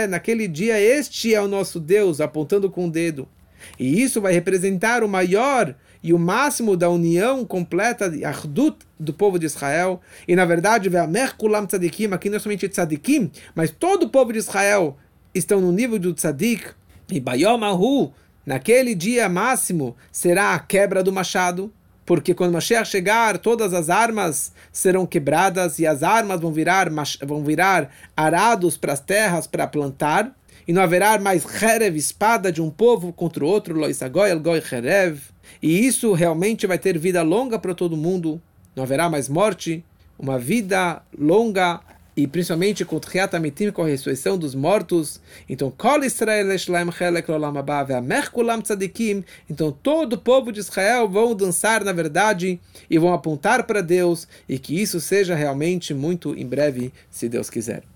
naquele 0.09 0.47
dia 0.47 0.79
este 0.81 1.35
é 1.35 1.41
o 1.41 1.49
nosso 1.49 1.81
Deus, 1.81 2.21
apontando 2.21 2.71
com 2.71 2.87
o 2.87 2.91
dedo. 2.91 3.29
E 3.77 4.01
isso 4.01 4.21
vai 4.21 4.33
representar 4.33 5.03
o 5.03 5.09
maior 5.09 5.75
e 6.01 6.13
o 6.13 6.19
máximo 6.19 6.77
da 6.77 6.89
união 6.89 7.45
completa 7.45 8.09
de 8.09 8.25
Ardut 8.25 8.77
do 9.01 9.13
povo 9.13 9.39
de 9.39 9.47
Israel. 9.47 10.01
E 10.29 10.37
na 10.37 10.45
verdade, 10.45 10.89
kulam 11.37 11.67
tzadikim, 11.67 12.13
aqui 12.13 12.29
não 12.31 12.37
é 12.37 12.39
somente 12.39 12.69
tzadikim, 12.69 13.33
mas 13.55 13.71
todo 13.71 14.05
o 14.05 14.11
povo 14.11 14.33
de 14.33 14.39
Israel 14.39 14.97
estão 15.35 15.61
no 15.61 15.73
nível 15.73 15.99
do 15.99 16.15
tzadik. 16.15 16.69
E 17.11 17.19
Bayom 17.19 17.65
Ahu, 17.65 18.13
naquele 18.47 18.95
dia 18.95 19.29
máximo, 19.29 19.97
será 20.13 20.55
a 20.55 20.59
quebra 20.59 21.03
do 21.03 21.13
machado 21.13 21.73
porque 22.07 22.35
quando 22.35 22.53
Mashiach 22.53 22.91
chegar, 22.91 23.39
todas 23.39 23.73
as 23.73 23.89
armas 23.89 24.53
serão 24.73 25.07
quebradas 25.07 25.79
e 25.79 25.87
as 25.87 26.03
armas 26.03 26.41
vão 26.41 26.53
virar, 26.53 26.91
vão 27.25 27.43
virar 27.43 27.91
arados 28.17 28.77
para 28.77 28.93
as 28.93 29.01
terras 29.01 29.47
para 29.47 29.67
plantar, 29.67 30.35
e 30.67 30.73
não 30.73 30.83
haverá 30.83 31.19
mais 31.19 31.45
Herev, 31.45 31.97
espada 31.97 32.51
de 32.51 32.63
um 32.63 32.71
povo 32.71 33.13
contra 33.13 33.45
o 33.45 33.49
outro, 33.49 33.79
Loisagoy, 33.79 34.31
Elgoi 34.31 34.59
Herev, 34.59 35.21
e 35.63 35.87
isso 35.87 36.13
realmente 36.13 36.67
vai 36.67 36.79
ter 36.79 36.99
vida 36.99 37.23
longa 37.23 37.59
para 37.59 37.75
todo 37.75 37.97
mundo, 37.97 38.41
não 38.75 38.85
haverá 38.85 39.09
mais 39.09 39.29
morte, 39.29 39.85
uma 40.19 40.39
vida 40.39 41.03
longa 41.19 41.81
e 42.17 42.27
principalmente 42.27 42.85
com 42.85 43.01
Tchiat 43.01 43.35
Amitim, 43.35 43.71
com 43.71 43.83
a 43.83 43.87
ressurreição 43.87 44.39
dos 44.39 44.55
mortos. 44.55 45.21
Então, 45.49 45.71
Kol 45.71 46.05
Israel 46.05 46.59
Chelek 46.59 47.31
Lolam 47.31 48.61
Tzadikim. 48.63 49.25
Então, 49.49 49.73
todo 49.73 50.15
o 50.15 50.19
povo 50.19 50.53
de 50.53 50.61
Israel 50.61 51.09
vão 51.09 51.35
dançar 51.35 51.85
na 51.85 51.93
verdade 51.93 52.61
e 52.89 52.99
vão 52.99 53.13
apontar 53.13 53.65
para 53.65 53.81
Deus 53.81 54.29
e 54.49 54.59
que 54.59 54.81
isso 54.81 55.01
seja 55.01 55.35
realmente 55.35 55.93
muito 55.93 56.35
em 56.35 56.47
breve, 56.47 56.93
se 57.11 57.29
Deus 57.29 57.51
quiser. 57.51 57.94